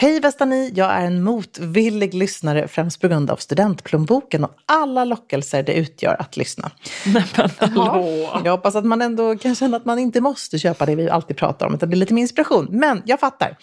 Hej 0.00 0.20
bästa 0.20 0.44
ni! 0.44 0.72
Jag 0.74 0.90
är 0.90 1.06
en 1.06 1.22
motvillig 1.22 2.14
lyssnare 2.14 2.68
främst 2.68 3.00
på 3.00 3.08
grund 3.08 3.30
av 3.30 3.36
studentplånboken 3.36 4.44
och 4.44 4.50
alla 4.66 5.04
lockelser 5.04 5.62
det 5.62 5.74
utgör 5.74 6.16
att 6.18 6.36
lyssna. 6.36 6.70
Nej, 7.06 7.24
men 7.36 7.50
hallå. 7.58 8.06
Jag 8.44 8.52
hoppas 8.52 8.76
att 8.76 8.84
man 8.84 9.02
ändå 9.02 9.36
kan 9.36 9.54
känna 9.54 9.76
att 9.76 9.84
man 9.84 9.98
inte 9.98 10.20
måste 10.20 10.58
köpa 10.58 10.86
det 10.86 10.94
vi 10.94 11.10
alltid 11.10 11.36
pratar 11.36 11.66
om, 11.66 11.74
utan 11.74 11.80
det 11.80 11.90
blir 11.90 11.98
lite 11.98 12.14
mer 12.14 12.22
inspiration. 12.22 12.68
Men 12.70 13.02
jag 13.04 13.20
fattar. 13.20 13.56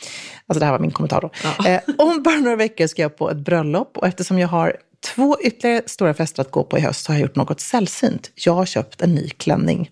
Alltså 0.48 0.60
det 0.60 0.66
här 0.66 0.72
var 0.72 0.80
min 0.80 0.92
kommentar 0.92 1.22
då. 1.22 1.30
Ja. 1.44 1.68
Eh, 1.70 1.82
om 1.98 2.24
bara 2.24 2.36
några 2.36 2.56
veckor 2.56 2.88
ska 2.88 3.02
jag 3.02 3.18
på 3.18 3.32
ett 3.32 3.38
bröllop 3.38 3.98
och 3.98 4.08
eftersom 4.08 4.40
jag 4.40 4.48
har 4.48 4.78
två 5.06 5.38
ytterligare 5.42 5.82
stora 5.86 6.14
fester 6.14 6.42
att 6.42 6.52
gå 6.52 6.64
på 6.64 6.78
i 6.78 6.82
höst 6.82 7.08
har 7.08 7.16
jag 7.16 7.22
gjort 7.22 7.36
något 7.36 7.60
sällsynt. 7.60 8.32
Jag 8.36 8.54
har 8.54 8.66
köpt 8.66 9.02
en 9.02 9.16
ny 9.16 9.30
klänning. 9.30 9.92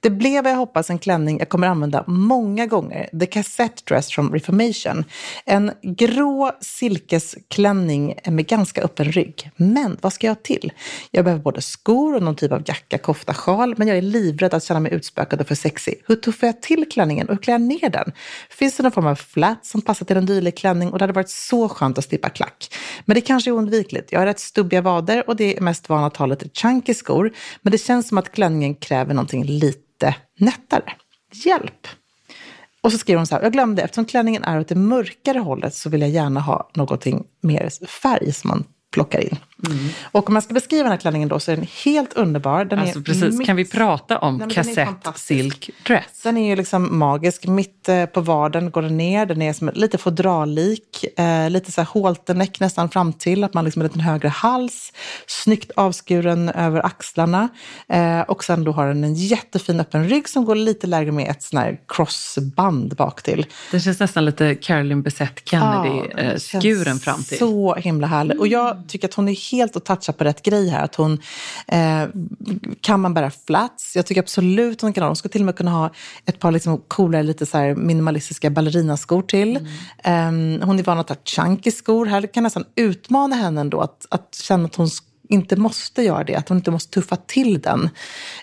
Det 0.00 0.10
blev 0.10 0.44
vad 0.44 0.52
jag 0.52 0.56
hoppas 0.56 0.90
en 0.90 0.98
klänning 0.98 1.38
jag 1.38 1.48
kommer 1.48 1.66
använda 1.66 2.04
många 2.06 2.66
gånger. 2.66 3.08
The 3.20 3.26
Cassette 3.26 3.82
Dress 3.84 4.10
from 4.10 4.32
Reformation. 4.32 5.04
En 5.44 5.72
grå 5.82 6.52
silkesklänning 6.60 8.14
med 8.26 8.46
ganska 8.46 8.82
öppen 8.82 9.12
rygg. 9.12 9.50
Men 9.56 9.96
vad 10.00 10.12
ska 10.12 10.26
jag 10.26 10.34
ha 10.34 10.40
till? 10.42 10.72
Jag 11.10 11.24
behöver 11.24 11.42
både 11.42 11.62
skor 11.62 12.16
och 12.16 12.22
någon 12.22 12.36
typ 12.36 12.52
av 12.52 12.62
jacka, 12.66 12.98
kofta, 12.98 13.34
sjal. 13.34 13.74
Men 13.78 13.88
jag 13.88 13.98
är 13.98 14.02
livrädd 14.02 14.54
att 14.54 14.64
känna 14.64 14.80
mig 14.80 14.92
utspökad 14.92 15.40
och 15.40 15.48
för 15.48 15.54
sexig. 15.54 16.02
Hur 16.06 16.16
tuffar 16.16 16.46
jag 16.46 16.62
till 16.62 16.88
klänningen 16.90 17.28
och 17.28 17.34
hur 17.34 17.42
klär 17.42 17.54
jag 17.54 17.62
ner 17.62 17.88
den? 17.88 18.12
Finns 18.50 18.76
det 18.76 18.82
någon 18.82 18.92
form 18.92 19.06
av 19.06 19.14
flat 19.14 19.66
som 19.66 19.80
passar 19.80 20.06
till 20.06 20.16
en 20.16 20.26
dylik 20.26 20.58
klänning? 20.58 20.90
Och 20.92 20.98
det 20.98 21.02
hade 21.02 21.12
varit 21.12 21.30
så 21.30 21.68
skönt 21.68 21.98
att 21.98 22.04
slippa 22.04 22.28
klack. 22.28 22.74
Men 23.04 23.14
det 23.14 23.20
kanske 23.20 23.50
är 23.50 23.52
oundvikligt. 23.52 24.12
Jag 24.12 24.22
är 24.22 24.26
rätt 24.26 24.40
stubbiga 24.54 24.80
vader 24.80 25.28
och 25.28 25.36
det 25.36 25.56
är 25.56 25.60
mest 25.60 25.88
vana 25.88 26.06
att 26.06 26.28
lite 26.28 26.48
chunky 26.48 26.94
skor. 26.94 27.32
Men 27.62 27.70
det 27.70 27.78
känns 27.78 28.08
som 28.08 28.18
att 28.18 28.32
klänningen 28.32 28.74
kräver 28.74 29.14
någonting 29.14 29.44
lite 29.44 30.14
nättare. 30.38 30.92
Hjälp! 31.44 31.88
Och 32.80 32.92
så 32.92 32.98
skriver 32.98 33.16
hon 33.16 33.26
så 33.26 33.34
här, 33.34 33.42
jag 33.42 33.52
glömde, 33.52 33.82
eftersom 33.82 34.04
klänningen 34.04 34.44
är 34.44 34.60
åt 34.60 34.68
det 34.68 34.74
mörkare 34.74 35.38
hållet 35.38 35.74
så 35.74 35.90
vill 35.90 36.00
jag 36.00 36.10
gärna 36.10 36.40
ha 36.40 36.70
någonting 36.74 37.24
mer 37.40 37.86
färg 37.86 38.32
som 38.32 38.48
man 38.48 38.64
plockar 38.94 39.20
in. 39.20 39.36
Mm. 39.66 39.88
Och 40.12 40.28
om 40.28 40.32
man 40.32 40.42
ska 40.42 40.54
beskriva 40.54 40.82
den 40.82 40.92
här 40.92 40.98
klänningen 40.98 41.28
då 41.28 41.40
så 41.40 41.52
är 41.52 41.56
den 41.56 41.66
helt 41.84 42.12
underbar. 42.12 42.64
Den 42.64 42.78
Alltså 42.78 42.98
är 42.98 43.02
precis, 43.02 43.38
mitt- 43.38 43.46
kan 43.46 43.56
vi 43.56 43.64
prata 43.64 44.18
om 44.18 44.36
Nej, 44.36 44.46
den 44.46 44.54
kassett 44.64 45.18
silk 45.18 45.70
dress? 45.86 46.22
Den 46.22 46.36
är 46.36 46.48
ju 46.48 46.56
liksom 46.56 46.98
magisk. 46.98 47.46
Mitt 47.46 47.88
eh, 47.88 48.06
på 48.06 48.20
vaden 48.20 48.70
går 48.70 48.82
den 48.82 48.96
ner. 48.96 49.26
Den 49.26 49.42
är 49.42 49.52
som 49.52 49.70
lite 49.74 49.98
fodrallik. 49.98 51.04
Eh, 51.18 51.50
lite 51.50 51.72
så 51.72 51.80
här 51.80 52.02
halterneck 52.02 52.60
nästan 52.60 52.88
fram 52.88 53.12
till. 53.12 53.44
Att 53.44 53.54
man 53.54 53.64
liksom 53.64 53.80
har 53.80 53.84
en 53.84 53.88
liten 53.88 54.00
högre 54.00 54.28
hals. 54.28 54.92
Snyggt 55.26 55.70
avskuren 55.76 56.48
över 56.48 56.86
axlarna. 56.86 57.48
Eh, 57.88 58.20
och 58.20 58.44
sen 58.44 58.64
då 58.64 58.72
har 58.72 58.86
den 58.86 59.04
en 59.04 59.14
jättefin 59.14 59.80
öppen 59.80 60.08
rygg 60.08 60.28
som 60.28 60.44
går 60.44 60.54
lite 60.54 60.86
lägre 60.86 61.12
med 61.12 61.30
ett 61.30 61.42
sån 61.42 61.58
här 61.58 61.80
crossband 61.88 62.96
bak 62.96 63.22
till. 63.22 63.46
Det 63.70 63.80
känns 63.80 64.00
nästan 64.00 64.24
lite 64.24 64.54
Caroline 64.54 65.02
Bessette 65.02 65.42
Ja, 65.50 65.60
Kennedy-skuren 65.60 66.84
den 66.84 66.84
känns 66.84 67.04
fram 67.04 67.24
till. 67.24 67.38
Så 67.38 67.74
himla 67.74 68.06
härlig. 68.06 68.40
Och 68.40 68.48
jag 68.48 68.83
tycker 68.88 69.08
att 69.08 69.14
hon 69.14 69.28
är 69.28 69.50
helt 69.50 69.76
att 69.76 69.84
toucha 69.84 70.12
på 70.12 70.24
rätt 70.24 70.42
grej 70.42 70.68
här. 70.68 70.84
Att 70.84 70.94
hon, 70.94 71.12
eh, 71.66 72.04
kan 72.80 73.00
man 73.00 73.14
bära 73.14 73.30
flats? 73.46 73.96
Jag 73.96 74.06
tycker 74.06 74.22
absolut 74.22 74.80
hon 74.80 74.92
kan 74.92 75.02
ha. 75.02 75.08
Hon 75.08 75.16
ska 75.16 75.28
till 75.28 75.40
och 75.42 75.46
med 75.46 75.56
kunna 75.56 75.70
ha 75.70 75.90
ett 76.26 76.38
par 76.38 76.52
liksom 76.52 76.78
coolare, 76.88 77.22
lite 77.22 77.46
så 77.46 77.58
här 77.58 77.74
minimalistiska 77.74 78.50
ballerinaskor 78.50 79.22
till. 79.22 79.68
Mm. 80.04 80.60
Eh, 80.60 80.66
hon 80.66 80.78
är 80.78 80.82
van 80.82 80.98
att 80.98 81.08
ha 81.08 81.16
chunky 81.24 81.70
skor. 81.70 82.06
Här 82.06 82.34
kan 82.34 82.42
nästan 82.42 82.64
utmana 82.74 83.36
henne 83.36 83.60
ändå 83.60 83.80
att, 83.80 84.06
att 84.10 84.34
känna 84.34 84.64
att 84.64 84.74
hon 84.74 84.86
sk- 84.86 85.13
inte 85.28 85.56
måste 85.56 86.02
göra 86.02 86.24
det, 86.24 86.34
att 86.34 86.48
hon 86.48 86.58
inte 86.58 86.70
måste 86.70 86.90
tuffa 86.94 87.16
till 87.16 87.60
den. 87.60 87.90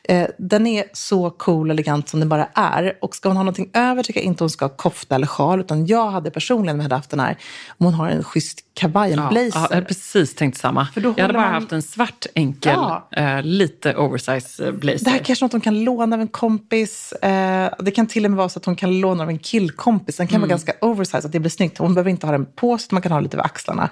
Eh, 0.04 0.28
den 0.38 0.68
är 0.68 0.84
så 0.94 1.30
cool 1.30 1.70
och 1.70 1.74
elegant 1.74 2.10
som 2.10 2.20
den 2.20 2.30
bara 2.30 2.48
är. 2.54 2.98
Och 3.02 3.16
ska 3.16 3.30
hon 3.30 3.36
ha 3.38 3.44
någonting 3.44 3.70
över 3.74 4.04
tycker 4.04 4.20
jag 4.20 4.26
inte 4.26 4.44
hon 4.44 4.50
ska 4.50 4.66
ha 4.66 4.70
kofta 4.70 5.16
eller 5.16 5.28
sjal, 5.28 5.60
utan 5.60 5.86
jag 5.88 6.12
hade 6.12 6.32
personligen, 6.32 6.80
hade 6.80 6.96
haft 6.96 7.10
den 7.10 7.20
här, 7.20 7.38
om 7.78 7.86
hon 7.86 7.94
har 7.94 8.10
en 8.10 8.24
schysst 8.24 8.60
kavaj, 8.74 9.14
en 9.14 9.20
Ja, 9.20 9.30
blazer. 9.30 9.52
ja, 9.60 9.68
jag 9.70 9.76
hade 9.76 9.86
precis 9.88 10.36
tänkt 10.36 10.58
samma. 10.58 10.88
Jag 10.96 11.04
hade 11.04 11.34
bara 11.34 11.44
man- 11.44 11.54
haft 11.54 11.72
en 11.72 11.82
svart 11.82 12.26
enkel, 12.36 12.74
Ja. 12.76 13.08
eh, 13.12 13.42
lite 13.44 13.96
oversize 13.96 14.66
eh, 14.68 14.72
blazer. 14.72 15.06
Det 15.06 15.12
här 15.12 15.20
är 15.20 15.24
kanske 15.24 15.46
något 15.46 15.52
hon 15.52 15.62
kan 15.62 15.84
låna 15.84 16.16
av 16.16 16.22
en 16.22 16.28
kompis. 16.28 17.12
Eh, 17.12 17.74
det 17.80 17.92
kan 17.92 18.08
till 18.08 18.26
och 18.26 18.32
med 18.32 18.38
vara 18.38 18.50
så 18.50 18.60
att 18.60 18.66
hon 18.66 18.76
kan 18.76 19.00
låna 19.00 19.24
av 19.24 19.30
en 19.30 19.40
killkompis. 19.40 20.18
Den 20.18 20.28
kan 20.28 20.36
Mm. 20.36 20.42
vara 20.42 20.50
ganska 20.50 20.74
oversized, 20.82 21.26
att 21.26 21.32
det 21.32 21.40
blir 21.40 21.50
snyggt. 21.50 21.78
Hon 21.78 21.94
behöver 21.94 22.12
inte 22.12 22.28
ha 22.28 22.32
den 22.32 22.46
på 22.46 22.78
sig, 22.78 22.88
man 22.92 23.02
kan 23.02 23.12
ha 23.12 23.20
lite 23.20 23.38
över 23.38 23.46
axlarna. 23.46 23.90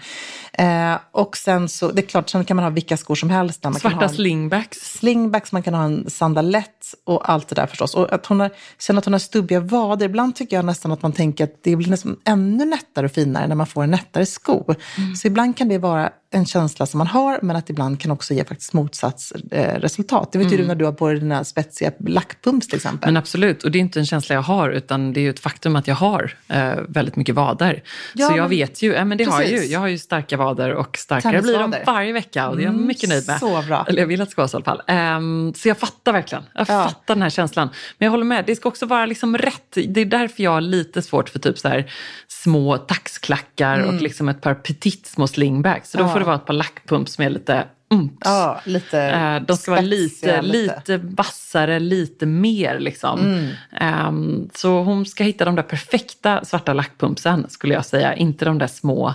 Eh, 0.53 0.95
och 1.11 1.37
sen 1.37 1.69
så, 1.69 1.91
det 1.91 2.01
är 2.01 2.05
klart, 2.05 2.29
sen 2.29 2.45
kan 2.45 2.55
man 2.55 2.63
ha 2.63 2.69
vilka 2.79 2.97
skor 2.97 3.15
som 3.15 3.29
helst. 3.29 3.63
Man 3.63 3.73
kan 3.73 3.79
Svarta 3.79 3.95
ha 3.95 4.03
en 4.03 4.09
slingbacks. 4.09 4.77
slingbacks, 4.77 5.51
man 5.51 5.63
kan 5.63 5.73
ha 5.73 5.83
en 5.83 6.09
sandalett 6.09 6.93
och 7.05 7.29
allt 7.29 7.47
det 7.47 7.55
där 7.55 7.67
förstås. 7.67 7.95
Och 7.95 8.13
att 8.13 8.25
hon 8.25 8.39
har, 8.39 8.49
känner 8.79 8.97
att 8.97 9.05
hon 9.05 9.13
har 9.13 9.19
stubbiga 9.19 9.59
vader. 9.59 10.05
Ibland 10.05 10.35
tycker 10.35 10.55
jag 10.55 10.65
nästan 10.65 10.91
att 10.91 11.01
man 11.01 11.13
tänker 11.13 11.43
att 11.43 11.63
det 11.63 11.75
blir 11.75 11.89
nästan 11.89 12.17
ännu 12.25 12.65
nättare 12.65 13.05
och 13.05 13.11
finare 13.11 13.47
när 13.47 13.55
man 13.55 13.67
får 13.67 13.83
en 13.83 13.91
nättare 13.91 14.25
sko. 14.25 14.73
Mm. 14.97 15.15
Så 15.15 15.27
ibland 15.27 15.57
kan 15.57 15.67
det 15.69 15.77
vara 15.77 16.09
en 16.31 16.45
känsla 16.45 16.85
som 16.85 16.97
man 16.97 17.07
har, 17.07 17.39
men 17.41 17.55
att 17.55 17.69
ibland 17.69 17.99
kan 18.01 18.11
också 18.11 18.33
ge 18.33 18.43
faktiskt 18.43 18.73
motsatt 18.73 19.21
eh, 19.51 19.75
resultat. 19.79 20.31
Det 20.31 20.39
vet 20.39 20.53
ju 20.53 20.57
du 20.57 20.65
när 20.67 20.75
du 20.75 20.85
har 20.85 20.91
på 20.91 21.07
dig 21.09 21.19
dina 21.19 21.43
spetsiga 21.43 21.91
lackpumps 21.99 22.67
till 22.67 22.75
exempel. 22.75 23.07
Mm. 23.09 23.13
Men 23.13 23.19
absolut, 23.21 23.63
och 23.63 23.71
det 23.71 23.77
är 23.77 23.79
inte 23.79 23.99
en 23.99 24.05
känsla 24.05 24.35
jag 24.35 24.41
har, 24.41 24.69
utan 24.69 25.13
det 25.13 25.19
är 25.19 25.21
ju 25.21 25.29
ett 25.29 25.39
faktum 25.39 25.75
att 25.75 25.87
jag 25.87 25.95
har 25.95 26.33
eh, 26.47 26.73
väldigt 26.87 27.15
mycket 27.15 27.35
vader. 27.35 27.83
Ja, 28.13 28.27
så 28.29 28.37
jag 28.37 28.47
vet 28.49 28.81
ju, 28.81 28.93
ja, 28.93 29.05
men 29.05 29.17
det 29.17 29.23
har 29.23 29.41
jag 29.41 29.51
ju. 29.51 29.57
Jag 29.65 29.79
har 29.79 29.87
ju 29.87 29.97
starka 29.97 30.37
vader 30.37 30.73
och 30.73 30.97
starkare 30.97 31.41
blir 31.41 31.59
de 31.59 31.73
varje 31.85 32.13
vecka 32.13 32.49
och 32.49 32.55
det 32.55 32.61
är 32.61 32.65
jag 32.65 32.73
Mm, 32.73 32.87
mycket 32.87 33.09
nöjd 33.09 33.27
med. 33.27 33.39
så 33.39 33.61
bra. 33.61 33.85
Eller 33.89 33.99
jag 33.99 34.07
vill 34.07 34.21
att 34.21 34.27
det 34.27 34.31
ska 34.31 34.41
vara 34.41 34.47
så 34.47 34.57
i 34.57 34.57
alla 34.57 34.65
fall. 34.65 34.81
Ehm, 34.87 35.53
så 35.55 35.67
jag 35.67 35.77
fattar 35.77 36.13
verkligen. 36.13 36.43
Jag 36.53 36.61
Ja. 36.61 36.65
fattar 36.83 37.15
den 37.15 37.21
här 37.21 37.29
känslan. 37.29 37.69
Men 37.97 38.05
jag 38.05 38.11
håller 38.11 38.25
med, 38.25 38.43
det 38.47 38.55
ska 38.55 38.69
också 38.69 38.85
vara 38.85 39.05
liksom 39.05 39.37
rätt. 39.37 39.77
Det 39.87 40.01
är 40.01 40.05
därför 40.05 40.43
jag 40.43 40.51
har 40.51 40.61
lite 40.61 41.01
svårt 41.01 41.29
för 41.29 41.39
typ 41.39 41.57
så 41.59 41.67
här 41.67 41.91
små 42.27 42.77
taxklackar 42.77 43.79
och 43.79 43.93
liksom 43.93 44.29
ett 44.29 44.41
par 44.41 44.53
petit 44.53 45.07
små 45.07 45.27
slingbacks. 45.27 45.91
Så 45.91 45.97
då 45.97 46.03
Mm. 46.03 46.09
Ja. 46.09 46.13
får 46.13 46.18
det 46.19 46.25
vara 46.25 46.35
ett 46.35 46.45
par 46.45 46.53
lackpumps 46.53 47.19
är 47.19 47.29
lite 47.29 47.63
umps. 47.91 48.21
ja, 48.25 48.61
lite 48.65 49.01
Eh, 49.01 49.41
De 49.41 49.57
ska 49.57 49.71
vara 49.71 49.81
lite, 49.81 50.41
lite 50.41 50.97
vassare, 50.97 51.79
lite 51.79 52.25
mer 52.25 52.79
liksom. 52.79 53.19
Mm. 53.19 53.49
Ehm, 53.79 54.49
så 54.55 54.79
hon 54.83 55.05
ska 55.05 55.23
hitta 55.23 55.45
de 55.45 55.55
där 55.55 55.63
perfekta 55.63 56.45
svarta 56.45 56.73
lackpumpsen 56.73 57.45
skulle 57.49 57.73
jag 57.73 57.85
säga. 57.85 58.15
Inte 58.15 58.45
de 58.45 58.57
där 58.57 58.67
små 58.67 59.13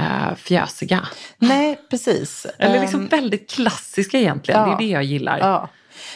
uh, 0.00 0.34
fjösiga. 0.36 1.08
Nej, 1.38 1.80
precis. 1.90 2.46
Eller 2.58 2.80
liksom 2.80 3.00
Ehm, 3.00 3.06
väldigt 3.08 3.50
klassiska 3.50 4.18
egentligen. 4.18 4.60
ja. 4.60 4.66
Det 4.66 4.72
är 4.72 4.86
det 4.88 4.92
jag 4.92 5.04
gillar. 5.04 5.38
Ja. 5.38 5.68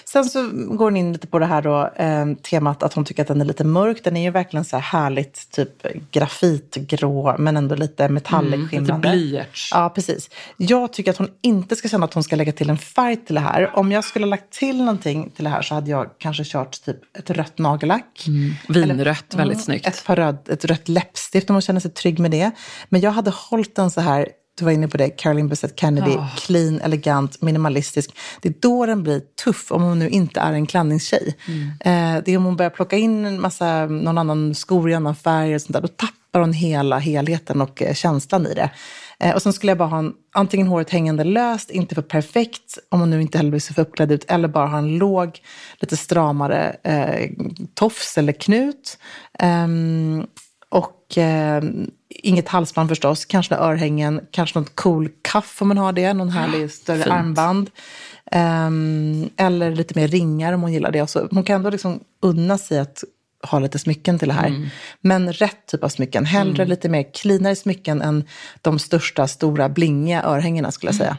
Sen 0.09 0.25
så 0.25 0.51
går 0.53 0.85
hon 0.85 0.97
in 0.97 1.13
lite 1.13 1.27
på 1.27 1.39
det 1.39 1.47
här 1.47 1.63
då, 1.63 1.91
eh, 1.97 2.27
temat 2.43 2.83
att 2.83 2.95
hon 2.95 3.05
tycker 3.05 3.23
att 3.23 3.29
den 3.29 3.41
är 3.41 3.45
lite 3.45 3.65
mörk. 3.65 4.05
Den 4.05 4.17
är 4.17 4.23
ju 4.23 4.31
verkligen 4.31 4.65
så 4.65 4.77
här 4.77 4.83
härligt 4.83 5.51
typ 5.51 5.87
grafitgrå 6.11 7.37
men 7.39 7.57
ändå 7.57 7.75
lite 7.75 8.09
metallic-skimrande. 8.09 9.09
lite 9.13 9.17
blyerts. 9.17 9.71
Ja, 9.75 9.91
precis. 9.95 10.31
Jag 10.57 10.93
tycker 10.93 11.11
att 11.11 11.17
hon 11.17 11.31
inte 11.43 11.77
ska 11.77 11.89
känna 11.89 12.05
att 12.05 12.15
hon 12.15 12.23
ska 12.23 12.37
lägga 12.37 12.53
till 12.53 12.71
en 12.71 12.79
färg 12.79 13.17
till 13.17 13.35
det 13.35 13.41
här. 13.41 13.71
Om 13.79 13.93
jag 13.93 14.05
skulle 14.05 14.25
ha 14.27 14.31
lagt 14.31 14.51
till 14.53 14.77
någonting 14.79 15.31
till 15.31 15.45
det 15.45 15.51
här 15.51 15.63
så 15.63 15.75
hade 15.75 15.91
jag 15.91 16.11
kanske 16.19 16.45
kört 16.45 16.85
typ 16.85 17.17
ett 17.19 17.31
rött 17.31 17.59
nagellack. 17.59 18.27
Vinrött, 18.69 19.35
väldigt 19.35 19.57
Mm, 19.57 19.65
snyggt. 19.65 19.87
Ett, 19.87 20.05
par 20.05 20.17
röd, 20.17 20.39
ett 20.49 20.65
rött 20.65 20.89
läppstift 20.89 21.51
om 21.51 21.55
hon 21.55 21.63
känner 21.63 21.81
sig 21.81 21.91
trygg 21.91 22.19
med 22.19 22.31
det. 22.31 22.51
Men 22.89 23.01
jag 23.01 23.11
hade 23.11 23.31
hållit 23.31 23.77
den 23.77 23.91
så 23.91 24.01
här, 24.01 24.29
du 24.59 24.65
var 24.65 24.73
inne 24.73 24.89
på 24.89 24.97
det, 24.97 25.11
Caroline 25.11 25.49
Bessette 25.49 25.75
Kennedy, 25.81 26.11
Ja. 26.11 26.29
clean, 26.37 26.81
elegant, 26.81 27.43
minimalistisk. 27.43 28.11
Det 28.43 28.49
är 28.49 28.55
då 28.61 28.87
den 28.87 29.03
blir 29.03 29.21
tuff 29.45 29.73
om 29.73 29.83
hon 29.83 29.99
nu 29.99 30.09
inte 30.09 30.41
är 30.41 30.53
en 30.53 30.67
klänningstjej. 30.67 31.37
Eh, 31.81 32.17
det 32.25 32.33
är 32.33 32.37
om 32.37 32.45
hon 32.45 32.57
börjar 32.57 32.71
plocka 32.71 32.97
in 32.97 33.25
en 33.25 33.41
massa, 33.41 33.87
någon 33.87 34.19
annan 34.19 34.55
skor 34.55 34.91
i 34.91 34.95
annan 34.95 35.17
färg 35.17 35.55
och 35.55 35.63
sånt 35.63 35.73
där, 35.73 35.81
då 35.81 35.89
tappar 35.89 36.41
hon 36.41 36.53
hela 36.53 36.99
helheten 36.99 37.61
och 37.61 37.83
eh, 37.83 37.95
känslan 37.95 38.47
i 38.47 38.55
det. 38.55 38.71
Eh, 39.21 39.35
och 39.35 39.43
sen 39.43 39.53
skulle 39.53 39.71
jag 39.71 39.79
bara 39.79 39.89
ha 39.89 39.99
en, 39.99 40.13
antingen 40.35 40.67
håret 40.67 40.91
hängande 40.91 41.25
löst, 41.25 41.71
inte 41.71 41.95
för 41.95 42.03
perfekt, 42.03 42.79
om 42.89 43.01
hon 43.01 43.11
nu 43.11 43.23
inte 43.23 43.39
heller 43.39 43.51
vill 43.51 43.61
se 43.61 43.75
för 43.75 43.83
uppklädd 43.83 44.13
ut, 44.13 44.25
eller 44.29 44.49
bara 44.49 44.67
ha 44.67 44.79
en 44.79 44.99
låg, 44.99 45.39
lite 45.81 45.97
stramare 45.97 46.77
eh, 46.85 47.31
tofs 47.75 48.19
eller 48.19 48.33
knut. 48.33 48.99
Och 50.71 51.19
eh, 51.19 51.63
inget 52.09 52.49
halsband 52.49 52.89
förstås, 52.89 53.25
kanske 53.25 53.55
några 53.55 53.69
örhängen, 53.69 54.21
kanske 54.31 54.59
något 54.59 54.77
cool 54.77 55.09
kaff 55.23 55.63
om 55.63 55.69
man 55.69 55.79
har 55.79 55.93
det, 55.93 56.13
någon 56.13 56.29
härlig 56.29 56.71
större 56.71 57.03
fint. 57.03 57.15
armband. 57.15 57.71
Ehm, 58.31 59.31
eller 59.37 59.71
lite 59.75 59.99
mer 59.99 60.09
ringar 60.09 60.53
om 60.53 60.63
hon 60.63 60.73
gillar 60.73 60.91
det. 60.91 61.07
Så 61.07 61.29
hon 61.31 61.45
kan 61.45 61.57
ändå 61.57 61.71
liksom 61.71 62.01
unna 62.23 62.59
sig 62.59 62.79
att 62.79 63.05
ha 63.43 63.59
lite 63.59 63.79
smycken 63.79 64.19
till 64.19 64.29
det 64.29 64.35
här. 64.35 64.47
Mm. 64.47 64.69
Men 65.01 65.33
rätt 65.33 65.67
typ 65.67 65.85
av 65.85 65.89
smycken. 65.89 66.25
Hellre 66.25 66.65
lite 66.65 66.89
mer 66.89 67.13
cleanare 67.15 67.57
smycken 67.57 68.03
än 68.03 68.25
de 68.63 68.79
största, 68.79 69.29
stora, 69.29 69.69
blingiga 69.69 70.23
örhängena 70.23 70.71
skulle 70.73 70.89
jag 70.89 70.97
säga. 70.97 71.17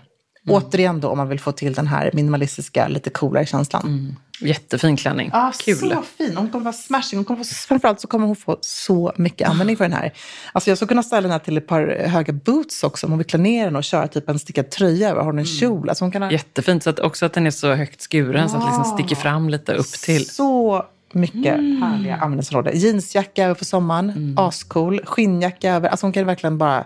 Återigen 0.50 1.00
då 1.00 1.08
om 1.08 1.18
man 1.18 1.30
vill 1.30 1.40
få 1.40 1.52
till 1.52 1.74
den 1.74 1.88
här 1.88 2.12
minimalistiska, 2.14 2.88
lite 2.88 3.10
coolare 3.10 3.46
känslan. 3.46 4.16
Mm. 4.42 4.50
Jättefin 4.50 4.98
klänning. 4.98 5.30
Ja, 5.34 5.52
Kul. 5.60 5.76
så 5.76 6.04
fin. 6.18 6.38
Hon 6.38 6.50
kommer 6.50 6.64
vara 6.66 6.74
smashing. 6.74 7.18
Hon 7.18 7.26
kommer 7.26 7.44
få, 7.44 7.56
framförallt 7.68 8.02
så 8.02 8.08
kommer 8.08 8.28
hon 8.28 8.36
få 8.36 8.58
så 8.62 9.14
mycket 9.18 9.50
användning 9.50 9.78
för 9.78 9.84
den 9.84 9.94
här. 9.94 10.14
Alltså 10.52 10.72
jag 10.72 10.78
skulle 10.78 10.88
kunna 10.88 11.04
ställa 11.04 11.22
den 11.22 11.32
här 11.32 11.40
till 11.40 11.58
ett 11.58 11.68
par 11.68 12.06
höga 12.08 12.34
boots 12.34 12.84
också 12.84 13.06
om 13.08 13.12
hon 13.12 13.18
vill 13.18 13.28
klä 13.28 13.40
ner 13.40 13.66
den 13.66 13.76
och 13.76 13.84
köra 13.84 14.08
typ 14.08 14.30
en 14.30 14.40
stickad 14.40 14.70
tröja 14.70 15.10
över. 15.10 15.20
Har 15.20 15.26
hon 15.26 15.40
en 15.40 15.46
kjol? 15.46 15.90
Alltså 15.90 16.04
hon 16.04 16.12
kan 16.12 16.22
ha 16.22 16.32
Jättefint. 16.32 16.84
Så 16.84 16.90
att 16.90 17.00
också 17.00 17.26
att 17.26 17.34
den 17.34 17.48
är 17.48 17.52
så 17.52 17.74
högt 17.74 18.02
skuren 18.02 18.50
så 18.50 18.56
att 18.56 18.62
det 18.62 18.68
liksom 18.68 18.98
sticker 18.98 19.16
fram 19.16 19.50
lite 19.50 19.74
upp 19.74 19.92
till. 19.92 20.30
så 20.30 20.86
mycket 21.14 21.56
härliga 21.56 22.16
användningsområden. 22.16 22.80
Jeansjacka 22.80 23.44
över 23.44 23.56
på 23.56 23.66
sommaren, 23.66 24.36
ascool. 24.38 25.02
Skinnjacka 25.06 25.74
över. 25.74 25.90
Alltså 25.90 26.06
hon 26.06 26.14
kan 26.14 26.26
verkligen 26.26 26.58
bara 26.58 26.86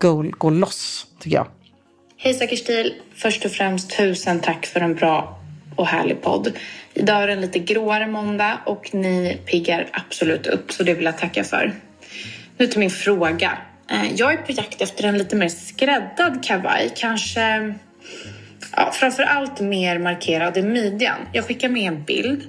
gå, 0.00 0.24
gå 0.38 0.50
loss, 0.50 1.06
tycker 1.20 1.36
jag. 1.36 1.46
Hej 2.16 2.34
Säker 2.34 2.56
stil! 2.56 2.94
Först 3.14 3.44
och 3.44 3.50
främst 3.50 3.96
tusen 3.96 4.40
tack 4.40 4.66
för 4.66 4.80
en 4.80 4.94
bra 4.94 5.39
och 5.76 5.86
härlig 5.86 6.22
podd. 6.22 6.52
Idag 6.94 7.22
är 7.22 7.26
det 7.26 7.32
en 7.32 7.40
lite 7.40 7.58
gråare 7.58 8.06
måndag 8.06 8.58
och 8.66 8.94
ni 8.94 9.38
piggar 9.46 9.86
absolut 9.92 10.46
upp 10.46 10.72
så 10.72 10.82
det 10.82 10.94
vill 10.94 11.04
jag 11.04 11.18
tacka 11.18 11.44
för. 11.44 11.72
Nu 12.56 12.66
till 12.66 12.80
min 12.80 12.90
fråga. 12.90 13.58
Eh, 13.90 14.14
jag 14.14 14.32
är 14.32 14.36
på 14.36 14.52
jakt 14.52 14.80
efter 14.80 15.04
en 15.04 15.18
lite 15.18 15.36
mer 15.36 15.48
skräddad 15.48 16.44
kavaj. 16.44 16.92
Kanske 16.96 17.74
ja, 18.76 18.90
framför 18.92 19.22
allt 19.22 19.60
mer 19.60 19.98
markerad 19.98 20.56
i 20.56 20.62
midjan. 20.62 21.18
Jag 21.32 21.44
skickar 21.44 21.68
med 21.68 21.82
en 21.82 22.04
bild. 22.04 22.42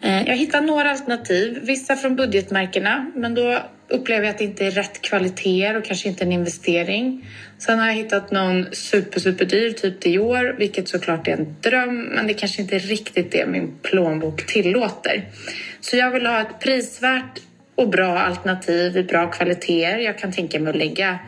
Eh, 0.00 0.28
jag 0.28 0.36
hittar 0.36 0.60
några 0.60 0.90
alternativ, 0.90 1.58
vissa 1.62 1.96
från 1.96 2.16
budgetmärkena, 2.16 3.10
men 3.14 3.34
då 3.34 3.58
upplever 3.88 4.24
jag 4.24 4.30
att 4.30 4.38
det 4.38 4.44
inte 4.44 4.66
är 4.66 4.70
rätt 4.70 5.02
kvaliteter 5.02 5.76
och 5.76 5.84
kanske 5.84 6.08
inte 6.08 6.24
en 6.24 6.32
investering. 6.32 7.28
Sen 7.58 7.78
har 7.78 7.86
jag 7.86 7.94
hittat 7.94 8.30
någon 8.30 8.66
super, 8.72 9.20
super 9.20 9.44
dyr, 9.44 9.72
typ 9.72 10.00
Dior, 10.00 10.54
vilket 10.58 10.88
såklart 10.88 11.28
är 11.28 11.32
en 11.32 11.56
dröm, 11.60 12.02
men 12.02 12.26
det 12.26 12.34
kanske 12.34 12.62
inte 12.62 12.76
är 12.76 12.80
riktigt 12.80 13.32
det 13.32 13.46
min 13.46 13.78
plånbok 13.82 14.46
tillåter. 14.46 15.24
Så 15.80 15.96
jag 15.96 16.10
vill 16.10 16.26
ha 16.26 16.40
ett 16.40 16.60
prisvärt 16.60 17.40
och 17.74 17.88
bra 17.88 18.18
alternativ 18.18 18.96
i 18.96 19.02
bra 19.02 19.30
kvaliteter. 19.30 19.98
Jag 19.98 20.18
kan 20.18 20.32
tänka 20.32 20.60
mig 20.60 20.70
att 20.70 20.76
lägga 20.76 21.18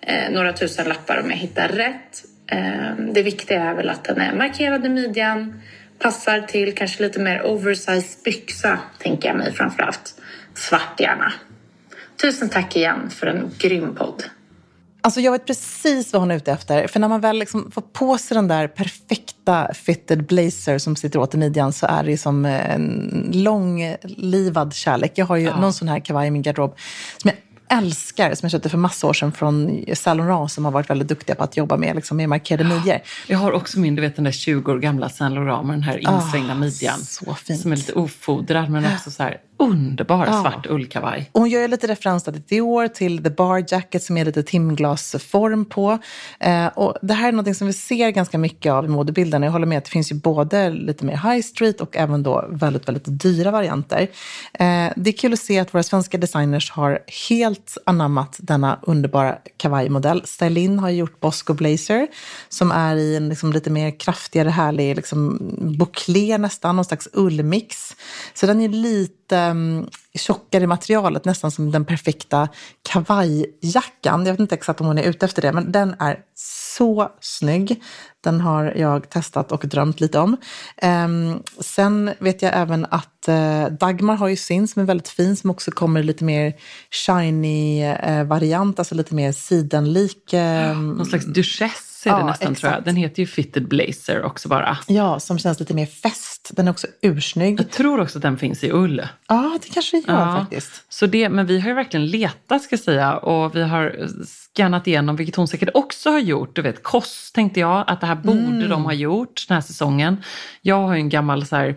eh, 0.00 0.30
några 0.30 0.52
tusen 0.52 0.88
lappar 0.88 1.20
om 1.24 1.30
jag 1.30 1.36
hittar 1.36 1.68
rätt. 1.68 2.24
Eh, 2.46 2.96
det 3.14 3.22
viktiga 3.22 3.62
är 3.62 3.74
väl 3.74 3.88
att 3.88 4.04
den 4.04 4.20
är 4.20 4.34
markerad 4.34 4.86
i 4.86 4.88
midjan, 4.88 5.62
passar 5.98 6.40
till 6.40 6.74
kanske 6.74 7.02
lite 7.02 7.20
mer 7.20 7.46
oversized 7.46 8.24
byxa, 8.24 8.78
tänker 8.98 9.28
jag 9.28 9.36
mig 9.36 9.52
framförallt. 9.52 10.14
Svart 10.54 11.00
gärna. 11.00 11.32
Tusen 12.22 12.48
tack 12.48 12.76
igen 12.76 13.10
för 13.10 13.26
en 13.26 13.50
grym 13.58 13.94
podd. 13.94 14.24
Alltså 15.04 15.20
jag 15.20 15.32
vet 15.32 15.46
precis 15.46 16.12
vad 16.12 16.22
hon 16.22 16.30
är 16.30 16.36
ute 16.36 16.52
efter. 16.52 16.86
För 16.86 17.00
när 17.00 17.08
man 17.08 17.20
väl 17.20 17.38
liksom 17.38 17.70
får 17.70 17.82
på 17.82 18.18
sig 18.18 18.34
den 18.34 18.48
där 18.48 18.68
perfekta 18.68 19.74
fitted 19.74 20.26
blazer 20.26 20.78
som 20.78 20.96
sitter 20.96 21.18
åt 21.18 21.34
i 21.34 21.38
midjan 21.38 21.72
så 21.72 21.86
är 21.86 22.04
det 22.04 22.18
som 22.18 22.44
en 22.44 23.30
långlivad 23.32 24.74
kärlek. 24.74 25.12
Jag 25.14 25.26
har 25.26 25.36
ju 25.36 25.50
någon 25.56 25.72
sån 25.72 25.88
här 25.88 26.00
kavaj 26.00 26.28
i 26.28 26.30
min 26.30 26.42
garderob 26.42 26.76
som 27.18 27.30
jag 27.30 27.38
älskar, 27.78 28.34
som 28.34 28.46
jag 28.46 28.50
köpte 28.52 28.68
för 28.68 28.78
massa 28.78 29.06
år 29.06 29.12
sedan 29.12 29.32
från 29.32 29.84
Saint 29.94 30.18
Laurent 30.18 30.52
som 30.52 30.64
har 30.64 30.72
varit 30.72 30.90
väldigt 30.90 31.08
duktiga 31.08 31.36
på 31.36 31.44
att 31.44 31.56
jobba 31.56 31.76
med, 31.76 31.96
liksom, 31.96 32.16
med 32.16 32.28
markerade 32.28 32.64
midjor. 32.64 32.98
Jag 33.26 33.38
har 33.38 33.52
också 33.52 33.78
min, 33.80 33.94
du 33.96 34.02
vet 34.02 34.16
den 34.16 34.24
där 34.24 34.32
20 34.32 34.72
år 34.72 34.78
gamla 34.78 35.08
Saint 35.08 35.34
Laurent 35.34 35.66
med 35.66 35.74
den 35.74 35.82
här 35.82 35.98
insvängda 35.98 36.52
Ah, 36.52 36.56
midjan. 36.56 36.98
så 37.00 37.34
fint. 37.34 37.60
Som 37.60 37.72
är 37.72 37.76
lite 37.76 37.92
ofodrad 37.92 38.70
men 38.70 38.84
också 38.94 39.10
så 39.10 39.22
här 39.22 39.36
underbar 39.62 40.26
svart 40.26 40.66
ullkavaj. 40.70 41.30
Och 41.32 41.40
hon 41.40 41.50
gör 41.50 41.60
ju 41.60 41.68
lite 41.68 41.86
referens 41.86 42.24
till 42.24 42.42
Dior, 42.48 42.88
till 42.88 43.22
The 43.22 43.30
Bar 43.30 43.64
Jacket 43.68 44.02
som 44.02 44.16
är 44.16 44.24
lite 44.24 44.42
timglasform 44.42 45.64
på. 45.64 45.98
Eh, 46.40 46.66
och 46.66 46.96
det 47.02 47.14
här 47.14 47.28
är 47.28 47.32
något 47.32 47.56
som 47.56 47.66
vi 47.66 47.72
ser 47.72 48.10
ganska 48.10 48.38
mycket 48.38 48.72
av 48.72 48.84
i 48.84 48.88
modebilden. 48.88 49.42
Jag 49.42 49.52
håller 49.52 49.66
med 49.66 49.78
att 49.78 49.84
det 49.84 49.90
finns 49.90 50.12
ju 50.12 50.16
både 50.16 50.70
lite 50.70 51.04
mer 51.04 51.16
high 51.16 51.42
street 51.42 51.80
och 51.80 51.96
även 51.96 52.22
då 52.22 52.48
väldigt, 52.50 52.88
väldigt 52.88 53.04
dyra 53.06 53.50
varianter. 53.50 54.00
Eh, 54.52 54.92
det 54.96 55.10
är 55.10 55.18
kul 55.18 55.32
att 55.32 55.38
se 55.38 55.58
att 55.58 55.74
våra 55.74 55.82
svenska 55.82 56.18
designers 56.18 56.70
har 56.70 56.98
helt 57.28 57.76
anammat 57.86 58.36
denna 58.38 58.78
underbara 58.82 59.36
kavajmodell. 59.56 60.22
Stylin 60.24 60.78
har 60.78 60.90
gjort 60.90 61.20
Bosco 61.20 61.54
Blazer 61.54 62.08
som 62.48 62.72
är 62.72 62.96
i 62.96 63.16
en 63.16 63.28
liksom 63.28 63.52
lite 63.52 63.70
mer 63.70 63.98
kraftigare, 63.98 64.48
härlig 64.48 64.96
liksom 64.96 65.38
bouclé 65.78 66.38
nästan, 66.38 66.76
någon 66.76 66.84
slags 66.84 67.08
ullmix. 67.12 67.96
Så 68.34 68.46
den 68.46 68.60
är 68.60 68.68
lite 68.68 69.51
um, 69.52 69.88
tjockare 70.14 70.66
materialet, 70.66 71.24
nästan 71.24 71.50
som 71.50 71.70
den 71.70 71.84
perfekta 71.84 72.48
kavajjackan. 72.82 74.26
Jag 74.26 74.32
vet 74.32 74.40
inte 74.40 74.54
exakt 74.54 74.80
om 74.80 74.86
hon 74.86 74.98
är 74.98 75.02
ute 75.02 75.26
efter 75.26 75.42
det, 75.42 75.52
men 75.52 75.72
den 75.72 75.94
är 75.98 76.18
så 76.76 77.10
snygg. 77.20 77.82
Den 78.24 78.40
har 78.40 78.64
jag 78.76 79.10
testat 79.10 79.52
och 79.52 79.68
drömt 79.68 80.00
lite 80.00 80.18
om. 80.18 80.36
Um, 80.82 81.42
sen 81.60 82.10
vet 82.18 82.42
jag 82.42 82.52
även 82.54 82.86
att 82.90 83.28
uh, 83.28 83.66
Dagmar 83.66 84.16
har 84.16 84.28
ju 84.28 84.36
sin 84.36 84.68
som 84.68 84.82
är 84.82 84.86
väldigt 84.86 85.08
fin, 85.08 85.36
som 85.36 85.50
också 85.50 85.70
kommer 85.70 86.02
lite 86.02 86.24
mer 86.24 86.54
shiny 87.06 87.84
uh, 87.84 88.24
variant, 88.24 88.78
alltså 88.78 88.94
lite 88.94 89.14
mer 89.14 89.32
sidenlik. 89.32 90.34
Um, 90.34 90.90
Någon 90.90 91.06
slags 91.06 91.26
duchesse 92.04 92.10
är 92.10 92.14
det 92.14 92.20
Ja, 92.20 92.26
nästan 92.26 92.54
tror 92.54 92.70
jag. 92.70 92.72
exakt. 92.78 92.84
Den 92.84 92.96
heter 92.96 93.22
ju 93.22 93.26
Fitted 93.26 93.68
Blazer 93.68 94.22
också 94.22 94.48
bara. 94.48 94.78
ja, 94.86 95.20
som 95.20 95.38
känns 95.38 95.60
lite 95.60 95.74
mer 95.74 95.86
fäst. 95.86 96.50
Den 96.52 96.66
är 96.66 96.70
också 96.70 96.86
ursnygg. 97.02 97.60
Jag 97.60 97.70
tror 97.70 98.00
också 98.00 98.18
att 98.18 98.22
den 98.22 98.38
finns 98.38 98.64
i 98.64 98.70
ull. 98.72 99.02
Ja, 99.28 99.58
det 99.62 99.68
kanske 99.74 99.96
det 100.06 100.12
gör 100.12 100.36
faktiskt. 100.40 100.70
Så 100.88 101.06
det, 101.06 101.28
men 101.28 101.46
vi 101.46 101.60
har 101.60 101.68
ju 101.68 101.74
verkligen 101.74 102.06
letat 102.06 102.62
ska 102.62 102.72
jag 102.72 102.80
säga 102.80 103.16
och 103.16 103.56
vi 103.56 103.62
har 103.62 104.08
skannat 104.54 104.86
igenom, 104.86 105.16
vilket 105.16 105.36
hon 105.36 105.48
säkert 105.48 105.68
också 105.74 106.10
har 106.10 106.18
gjort. 106.18 106.56
Du 106.56 106.62
vet, 106.62 106.82
Koss 106.82 107.32
tänkte 107.32 107.60
jag 107.60 107.84
att 107.86 108.00
det 108.00 108.06
här 108.06 108.14
borde 108.14 108.38
Mm. 108.38 108.68
de 108.68 108.84
ha 108.84 108.92
gjort 108.92 109.44
den 109.48 109.54
här 109.54 109.60
säsongen. 109.62 110.16
Jag 110.62 110.76
har 110.86 110.94
ju 110.94 111.00
en 111.00 111.08
gammal 111.08 111.46
så 111.46 111.56
här 111.56 111.76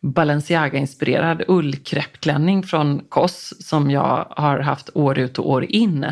Balenciaga-inspirerad 0.00 1.42
ullkräppklänning 1.48 2.62
från 2.62 3.00
Koss 3.08 3.54
som 3.68 3.90
jag 3.90 4.26
har 4.30 4.58
haft 4.58 4.90
år 4.94 5.18
ut 5.18 5.38
och 5.38 5.50
år 5.50 5.64
in. 5.64 6.06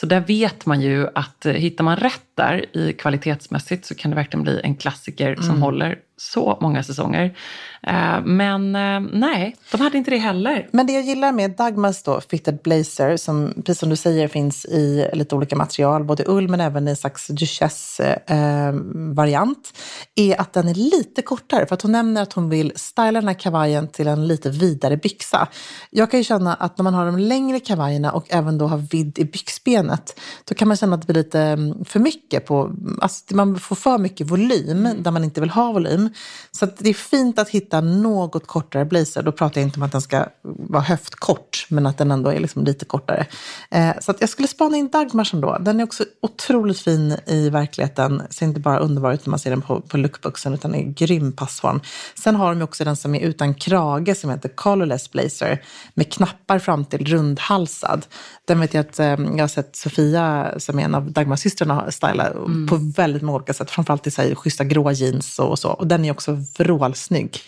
Så 0.00 0.06
där 0.06 0.20
vet 0.20 0.66
man 0.66 0.80
ju 0.80 1.08
att 1.14 1.46
eh, 1.46 1.52
hittar 1.52 1.84
man 1.84 1.96
rätt 1.96 2.22
där 2.36 2.76
i 2.76 2.92
kvalitetsmässigt 2.92 3.86
så 3.86 3.94
kan 3.94 4.10
det 4.10 4.14
verkligen 4.14 4.42
bli 4.44 4.60
en 4.64 4.76
klassiker 4.76 5.34
som 5.36 5.44
Mm. 5.50 5.62
håller 5.62 5.98
så 6.20 6.58
många 6.60 6.82
säsonger. 6.82 7.36
Eh, 7.82 8.20
Men 8.24 8.76
eh, 8.76 9.00
nej, 9.12 9.56
de 9.70 9.80
hade 9.80 9.98
inte 9.98 10.10
det 10.10 10.16
heller. 10.16 10.68
Men 10.72 10.86
det 10.86 10.92
jag 10.92 11.02
gillar 11.02 11.32
med 11.32 11.50
Dagmars 11.50 12.02
då, 12.02 12.20
fitted 12.20 12.58
blazer, 12.64 13.16
som 13.16 13.52
precis 13.56 13.78
som 13.78 13.88
du 13.88 13.96
säger 13.96 14.28
finns 14.28 14.64
i 14.64 15.10
lite 15.12 15.34
olika 15.34 15.56
material, 15.56 16.04
både 16.04 16.24
ull 16.26 16.48
men 16.48 16.60
även 16.60 16.88
i 16.88 16.90
en 16.90 16.96
slags 16.96 17.26
duchesse-variant, 17.26 19.72
är 20.16 20.40
att 20.40 20.52
den 20.52 20.68
är 20.68 20.74
lite 20.74 21.22
kortare. 21.22 21.66
För 21.66 21.74
att 21.74 21.82
hon 21.82 21.92
nämner 21.92 22.22
att 22.22 22.32
hon 22.32 22.50
vill 22.50 22.72
styla 22.76 23.12
den 23.12 23.28
här 23.28 23.34
kavajen 23.34 23.88
till 23.88 24.06
en 24.06 24.28
lite 24.28 24.50
vidare 24.50 24.96
byxa. 24.96 25.48
Jag 25.90 26.10
kan 26.10 26.20
ju 26.20 26.24
känna 26.24 26.54
att 26.54 26.78
när 26.78 26.82
man 26.82 26.94
har 26.94 27.06
de 27.06 27.18
längre 27.18 27.60
kavajerna 27.60 28.12
och 28.12 28.26
även 28.28 28.58
då 28.58 28.66
har 28.66 28.78
vidd 28.78 29.18
i 29.18 29.24
byxbenet, 29.24 30.20
då 30.44 30.54
kan 30.54 30.68
man 30.68 30.76
känna 30.76 30.94
att 30.94 31.06
det 31.06 31.12
blir 31.12 31.22
lite 31.22 31.40
mm, 31.40 31.84
för 31.84 32.00
mycket 32.00 32.46
på, 32.46 32.72
alltså 33.00 33.36
man 33.36 33.58
får 33.58 33.76
för 33.76 33.98
mycket 33.98 34.30
volym 34.30 34.88
där 34.98 35.10
man 35.10 35.24
inte 35.24 35.40
vill 35.40 35.50
ha 35.50 35.72
volym. 35.72 36.09
Så 36.52 36.64
att 36.64 36.76
det 36.78 36.90
är 36.90 36.94
fint 36.94 37.38
att 37.38 37.48
hitta 37.48 37.80
något 37.80 38.46
kortare 38.46 38.84
blazer. 38.84 39.22
Då 39.22 39.32
pratar 39.32 39.60
jag 39.60 39.68
inte 39.68 39.76
om 39.76 39.82
att 39.82 39.92
den 39.92 40.00
ska 40.00 40.26
vara 40.42 40.82
höftkort, 40.82 41.66
men 41.68 41.86
att 41.86 41.98
den 41.98 42.10
ändå 42.10 42.30
är 42.30 42.40
liksom 42.40 42.64
lite 42.64 42.84
kortare. 42.84 43.26
Eh, 43.70 43.90
så 44.00 44.14
jag 44.20 44.28
skulle 44.28 44.48
spana 44.48 44.76
in 44.76 44.88
Dagmars 44.88 45.34
ändå. 45.34 45.58
Den 45.60 45.80
är 45.80 45.84
också 45.84 46.04
otroligt 46.22 46.80
fin 46.80 47.16
i 47.26 47.50
verkligheten. 47.50 48.22
Ser 48.30 48.46
inte 48.46 48.60
bara 48.60 48.78
underbar 48.78 49.12
ut 49.12 49.26
när 49.26 49.30
man 49.30 49.38
ser 49.38 49.50
den 49.50 49.62
på, 49.62 49.80
på 49.80 49.96
lookbooksen, 49.96 50.54
utan 50.54 50.74
är 50.74 50.82
grym 50.82 51.32
passform. 51.32 51.80
Sen 52.22 52.36
har 52.36 52.54
de 52.54 52.62
också 52.62 52.84
den 52.84 52.96
som 52.96 53.14
är 53.14 53.20
utan 53.20 53.54
krage 53.54 54.16
som 54.16 54.30
heter 54.30 54.48
Colorless 54.48 55.10
Blazer 55.10 55.62
med 55.94 56.12
knappar 56.12 56.58
fram 56.58 56.84
till 56.84 57.06
rundhalsad. 57.06 58.06
Den 58.44 58.60
vet 58.60 58.74
jag 58.74 58.80
att 58.80 58.98
eh, 58.98 59.06
jag 59.06 59.38
har 59.38 59.48
sett 59.48 59.76
Sofia, 59.76 60.54
som 60.58 60.78
är 60.78 60.82
en 60.82 60.94
av 60.94 61.12
Dagmars 61.12 61.40
systrarna, 61.40 61.90
styla 61.90 62.30
på 62.68 62.76
väldigt 62.96 63.22
många 63.22 63.36
olika 63.36 63.52
sätt. 63.52 63.70
Framförallt 63.70 64.06
i 64.06 64.10
så 64.10 64.22
här, 64.22 64.34
schyssta 64.34 64.64
grå 64.64 64.92
jeans 64.92 65.38
och 65.38 65.58
så. 65.58 65.68
Och 65.68 65.86
den 65.86 65.99
är 66.04 66.10
också 66.10 66.38
vrålsnygg. 66.58 67.38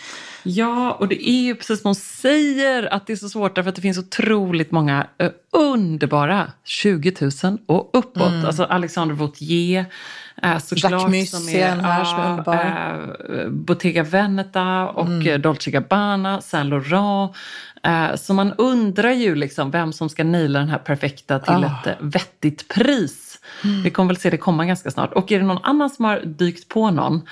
Ja, 0.45 0.93
och 0.93 1.09
det 1.09 1.29
är 1.31 1.43
ju 1.43 1.55
precis 1.55 1.81
som 1.83 1.89
hon 1.89 1.95
säger 1.95 2.95
att 2.95 3.07
det 3.07 3.13
är 3.13 3.17
så 3.17 3.29
svårt 3.29 3.55
därför 3.55 3.69
att 3.71 3.77
det 3.77 3.83
finns 3.83 3.99
otroligt 3.99 4.71
många 4.71 5.07
eh, 5.19 5.31
underbara 5.53 6.53
20 6.65 7.13
000 7.45 7.59
och 7.67 7.91
uppåt. 7.93 8.45
Alltså 8.47 8.65
Alexander 8.65 9.15
Vautier, 9.15 9.85
eh, 10.43 10.59
såklart. 10.59 10.93
Jacques 10.93 11.55
är 11.55 11.69
en 11.69 11.81
här 11.81 12.05
som 12.05 12.19
är 12.21 12.31
underbar. 12.31 13.17
eh, 13.43 13.49
Bottega 13.49 14.03
Veneta 14.03 14.89
och 14.89 15.07
Mm. 15.07 15.27
eh, 15.27 15.39
Dolce 15.39 15.71
Gabbana, 15.71 16.41
Saint 16.41 16.71
Laurent. 16.71 17.37
Eh, 17.85 18.15
så 18.17 18.35
man 18.35 18.53
undrar 18.53 19.11
ju 19.13 19.35
liksom 19.35 19.71
vem 19.71 19.93
som 19.93 20.09
ska 20.09 20.25
naila 20.25 20.59
den 20.59 20.69
här 20.69 20.79
perfekta 20.79 21.39
till 21.39 21.53
Ah. 21.65 21.81
ett 21.81 21.87
eh, 21.87 21.93
vettigt 22.01 22.69
pris. 22.69 23.32
Vi 23.85 23.91
kommer 23.91 24.09
väl 24.09 24.17
se 24.17 24.31
det 24.31 24.37
komma 24.37 24.67
ganska 24.67 24.91
snart. 24.91 25.13
Och 25.13 25.33
är 25.33 25.39
det 25.39 25.47
någon 25.47 25.65
annan 25.65 25.91
som 25.91 26.05
har 26.05 26.21
dykt 26.21 26.69
på 26.69 26.91
någon 26.91 27.23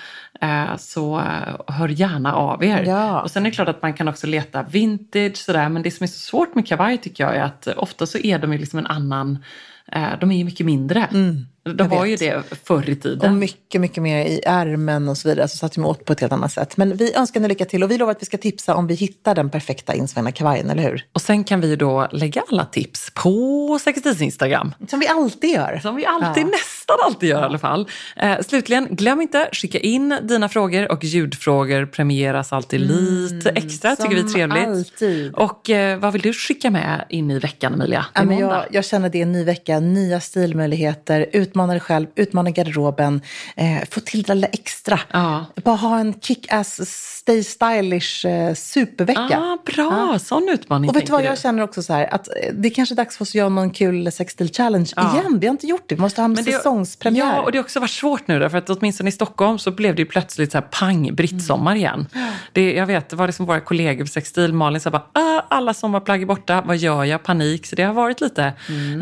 eh, 0.40 0.76
så 0.78 1.18
eh, 1.18 1.74
hör 1.74 1.88
gärna 1.88 2.34
av 2.34 2.64
er. 2.64 2.84
Ja. 2.86 3.20
Och 3.20 3.30
sen 3.30 3.46
är 3.46 3.50
det 3.50 3.54
klart 3.54 3.68
att 3.68 3.82
man 3.82 3.94
kan 3.94 4.08
också 4.08 4.26
leta 4.26 4.62
vintage 4.62 5.36
sådär. 5.36 5.68
Men 5.68 5.82
det 5.82 5.90
som 5.90 6.04
är 6.04 6.08
så 6.08 6.18
svårt 6.18 6.54
med 6.54 6.66
kavaj 6.66 6.98
tycker 6.98 7.24
jag 7.24 7.36
är 7.36 7.42
att 7.42 7.66
eh, 7.66 7.74
ofta 7.76 8.06
så 8.06 8.18
är 8.18 8.38
de 8.38 8.52
ju 8.52 8.58
liksom 8.58 8.78
en 8.78 8.86
annan 8.86 9.44
eh, 9.92 10.08
de 10.20 10.30
är 10.30 10.36
ju 10.36 10.44
mycket 10.44 10.66
mindre. 10.66 11.04
Mm, 11.04 11.46
jag 11.64 11.88
var 11.88 12.04
ju 12.04 12.16
det 12.16 12.42
förr 12.64 12.90
i 12.90 12.92
Och 12.94 13.00
tiden. 13.02 13.38
mycket, 13.38 13.80
mycket 13.80 14.02
mer 14.02 14.24
i 14.26 14.40
ärmen 14.46 15.08
och 15.08 15.16
så 15.18 15.28
vidare. 15.28 15.48
Så 15.48 15.56
satt 15.56 15.78
vi 15.78 15.82
åt 15.82 16.04
på 16.04 16.12
ett 16.12 16.20
helt 16.20 16.32
annat 16.32 16.52
sätt. 16.52 16.76
Men 16.76 16.96
vi 16.96 17.14
önskar 17.14 17.40
er 17.44 17.48
lycka 17.48 17.64
till 17.64 17.82
och 17.82 17.90
vi 17.90 17.98
lovar 17.98 18.12
att 18.12 18.22
vi 18.22 18.26
ska 18.26 18.38
tipsa 18.38 18.74
om 18.74 18.86
vi 18.86 18.94
hittar 18.94 19.34
den 19.34 19.50
perfekta 19.50 19.94
insvängda 19.94 20.32
kavajen, 20.32 20.70
eller 20.70 20.82
hur? 20.82 21.04
Och 21.12 21.20
sen 21.22 21.44
kan 21.44 21.60
vi 21.60 21.68
ju 21.68 21.76
då 21.76 22.08
lägga 22.12 22.42
alla 22.50 22.64
tips 22.64 23.10
på 23.14 23.78
Sextils 23.84 24.20
Instagram. 24.20 24.74
Som 24.90 25.00
vi 25.00 25.08
alltid 25.08 25.50
gör. 25.50 25.78
Som 25.82 25.96
vi 25.96 26.06
alltid, 26.06 26.46
nästan 26.46 26.96
alltid 27.04 27.28
gör 27.28 27.40
i 27.40 27.44
alla 27.44 27.58
fall. 27.58 27.88
Eh, 28.16 28.40
slutligen, 28.40 28.88
glöm 28.90 29.20
inte, 29.20 29.48
skicka 29.52 29.78
in 29.78 30.18
dina 30.22 30.48
frågor 30.48 30.92
och 30.92 31.04
ljudfrågor 31.04 31.86
premieras 31.86 32.52
alltid 32.52 32.80
lite 32.80 33.50
extra, 33.50 33.96
tycker 33.96 34.14
vi 34.14 34.20
är 34.20 34.22
som 34.22 34.32
trevligt. 34.32 34.68
alltid. 34.68 35.34
Och 35.34 35.70
eh, 35.70 35.98
vad 35.98 36.12
vill 36.12 36.22
du 36.22 36.32
skicka 36.32 36.70
med 36.70 37.04
in 37.08 37.30
i 37.30 37.38
veckan, 37.38 37.74
Emilia? 37.74 38.06
Ja, 38.14 38.24
men 38.24 38.38
jag, 38.38 38.64
jag 38.70 38.84
känner 38.84 39.08
det 39.08 39.18
är 39.18 39.22
en 39.22 39.32
ny 39.32 39.44
vecka, 39.44 39.80
nya 39.80 40.20
stilmöjligheter, 40.20 41.26
utmana 41.50 41.72
dig 41.72 41.80
själv, 41.80 42.06
utmana 42.16 42.50
garderoben, 42.50 43.20
eh, 43.56 43.88
få 43.90 44.00
till 44.00 44.22
det 44.22 44.34
lilla 44.34 44.46
extra. 44.46 45.00
Ja. 45.12 45.44
Bara 45.64 45.76
ha 45.76 45.98
en 45.98 46.12
kick-ass, 46.20 46.80
stay 47.18 47.42
stylish 47.44 48.26
eh, 48.26 48.54
supervecka. 48.54 49.38
Ah, 49.40 49.58
bra, 49.66 50.18
sån 50.18 50.48
utmaning 50.48 50.90
Och 50.90 50.96
vet 50.96 51.06
du 51.06 51.12
vad, 51.12 51.24
jag 51.24 51.38
känner 51.38 51.62
också 51.62 51.82
så 51.82 51.92
här 51.92 52.14
att 52.14 52.28
eh, 52.28 52.34
det 52.54 52.68
är 52.68 52.74
kanske 52.74 52.94
är 52.94 52.96
dags 52.96 53.16
för 53.16 53.22
oss 53.24 53.30
att 53.30 53.34
göra 53.34 53.48
någon 53.48 53.70
kul 53.70 54.12
sextil 54.12 54.52
challenge 54.52 54.90
Ja. 54.96 55.12
igen. 55.12 55.38
Vi 55.40 55.46
har 55.46 55.52
inte 55.54 55.66
gjort 55.66 55.84
det, 55.88 55.94
vi 55.94 56.00
måste 56.00 56.20
ha 56.20 56.24
en 56.24 56.32
Men 56.32 56.44
det- 56.44 56.52
säsongspremiär. 56.52 57.26
Ja, 57.26 57.40
och 57.40 57.52
det 57.52 57.58
har 57.58 57.64
också 57.64 57.80
varit 57.80 57.90
svårt 57.90 58.28
nu 58.28 58.38
därför 58.38 58.58
att 58.58 58.70
åtminstone 58.70 59.08
i 59.08 59.12
Stockholm 59.12 59.58
så 59.58 59.70
blev 59.70 59.94
det 59.94 60.02
ju 60.02 60.06
plötsligt 60.06 60.52
så 60.52 60.58
här 60.58 60.62
pang, 60.70 61.14
brittsommar 61.14 61.74
igen. 61.76 62.06
Det, 62.52 62.72
jag 62.72 62.86
vet, 62.86 63.08
det 63.08 63.16
var 63.16 63.26
liksom 63.26 63.46
våra 63.46 63.60
kollegor 63.60 64.04
på 64.04 64.08
Sextil, 64.08 64.52
Malin 64.52 64.80
sa 64.80 64.90
bara, 64.90 65.02
ah, 65.12 65.42
alla 65.48 65.74
sommarplagg 65.74 66.22
är 66.22 66.26
borta, 66.26 66.62
vad 66.66 66.76
gör 66.76 67.04
jag? 67.04 67.22
Panik. 67.22 67.66
Så 67.66 67.76
det 67.76 67.82
har 67.82 67.94
varit 67.94 68.20
lite 68.20 68.52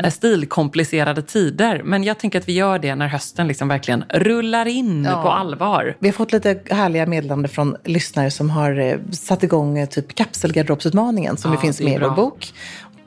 eh, 0.03 0.09
stilkomplicerade 0.11 1.21
tider. 1.21 1.81
Men 1.83 2.03
jag 2.03 2.17
tänker 2.19 2.38
att 2.39 2.47
vi 2.49 2.53
gör 2.53 2.79
det 2.79 2.95
när 2.95 3.07
hösten 3.07 3.47
liksom 3.47 3.67
verkligen 3.67 4.03
rullar 4.09 4.65
in 4.65 5.03
Ja. 5.09 5.21
på 5.21 5.29
allvar. 5.29 5.95
Vi 5.99 6.07
har 6.07 6.13
fått 6.13 6.31
lite 6.31 6.59
härliga 6.71 7.05
meddelanden 7.05 7.49
från 7.49 7.75
lyssnare 7.85 8.31
som 8.31 8.49
har 8.49 8.79
eh, 8.79 8.95
satt 9.11 9.43
igång 9.43 9.77
eh, 9.77 9.87
typ 9.89 10.15
kapselgarderobsutmaningen 10.15 11.37
som 11.37 11.51
Ja, 11.51 11.55
det 11.57 11.61
finns 11.61 11.81
med 11.81 11.93
i 11.93 11.97
vår 11.97 12.09
bok. 12.15 12.53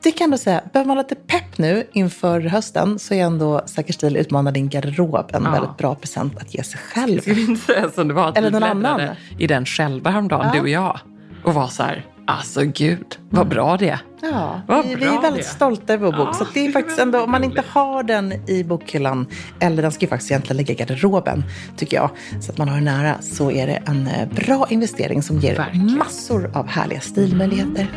Det 0.03 0.11
kan 0.11 0.25
ändå 0.25 0.37
säga, 0.37 0.61
behöver 0.73 0.87
man 0.87 0.97
lite 0.97 1.15
pepp 1.15 1.57
nu 1.57 1.87
inför 1.93 2.41
hösten 2.41 2.99
så 2.99 3.13
är 3.13 3.23
ändå 3.23 3.61
Säker 3.65 3.93
stil 3.93 4.17
utmana 4.17 4.51
din 4.51 4.69
garderob 4.69 5.29
en 5.33 5.43
Ja. 5.43 5.51
väldigt 5.51 5.77
bra 5.77 5.95
present 5.95 6.37
att 6.37 6.53
ge 6.55 6.63
sig 6.63 6.79
själv. 6.79 7.19
Ska 7.21 7.33
vi 7.33 7.41
inte 7.49 7.65
säga 7.73 7.89
som 7.89 8.07
det 8.07 8.13
var? 8.13 8.27
Att 8.29 8.37
Eller 8.37 8.47
vi 8.51 8.59
någon 8.59 8.63
annan. 8.85 9.01
i 9.39 9.47
den 9.47 9.65
själva 9.65 10.09
häromdagen, 10.09 10.51
du 10.53 10.59
och 10.59 10.69
jag. 10.69 10.99
Och 11.43 11.53
var 11.53 11.67
så 11.67 11.83
här, 11.83 12.05
alltså 12.25 12.61
gud, 12.63 13.19
vad 13.29 13.47
bra 13.47 13.77
det 13.77 13.89
är. 13.89 13.99
Ja, 14.21 14.61
Vad 14.67 14.85
vi, 14.85 14.95
vi 14.95 15.05
är 15.05 15.21
väldigt 15.21 15.43
det 15.43 15.49
stolta 15.49 15.93
över 15.93 16.05
vår 16.11 16.17
bok. 16.17 16.27
Ja, 16.27 16.33
så 16.33 16.45
det 16.53 16.65
är 16.65 16.71
faktiskt 16.71 16.99
ändå, 16.99 17.21
om 17.21 17.31
man 17.31 17.43
inte 17.43 17.63
har 17.69 18.03
den 18.03 18.49
i 18.49 18.63
bokhyllan, 18.63 19.27
eller 19.59 19.81
den 19.81 19.91
ska 19.91 20.05
ju 20.05 20.09
faktiskt 20.09 20.31
egentligen 20.31 20.57
ligga 20.57 20.73
i 20.73 20.77
garderoben, 20.77 21.43
tycker 21.77 21.97
jag, 21.97 22.09
så 22.41 22.51
att 22.51 22.57
man 22.57 22.67
har 22.67 22.75
den 22.75 22.85
nära, 22.85 23.21
så 23.21 23.51
är 23.51 23.67
det 23.67 23.81
en 23.85 24.07
eh, 24.07 24.27
bra 24.29 24.67
investering 24.69 25.23
som 25.23 25.39
ger 25.39 25.55
Verkligen. 25.57 25.97
massor 25.97 26.51
av 26.53 26.67
härliga 26.67 26.99
stilmöjligheter. 26.99 27.87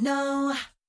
Know. 0.00 0.79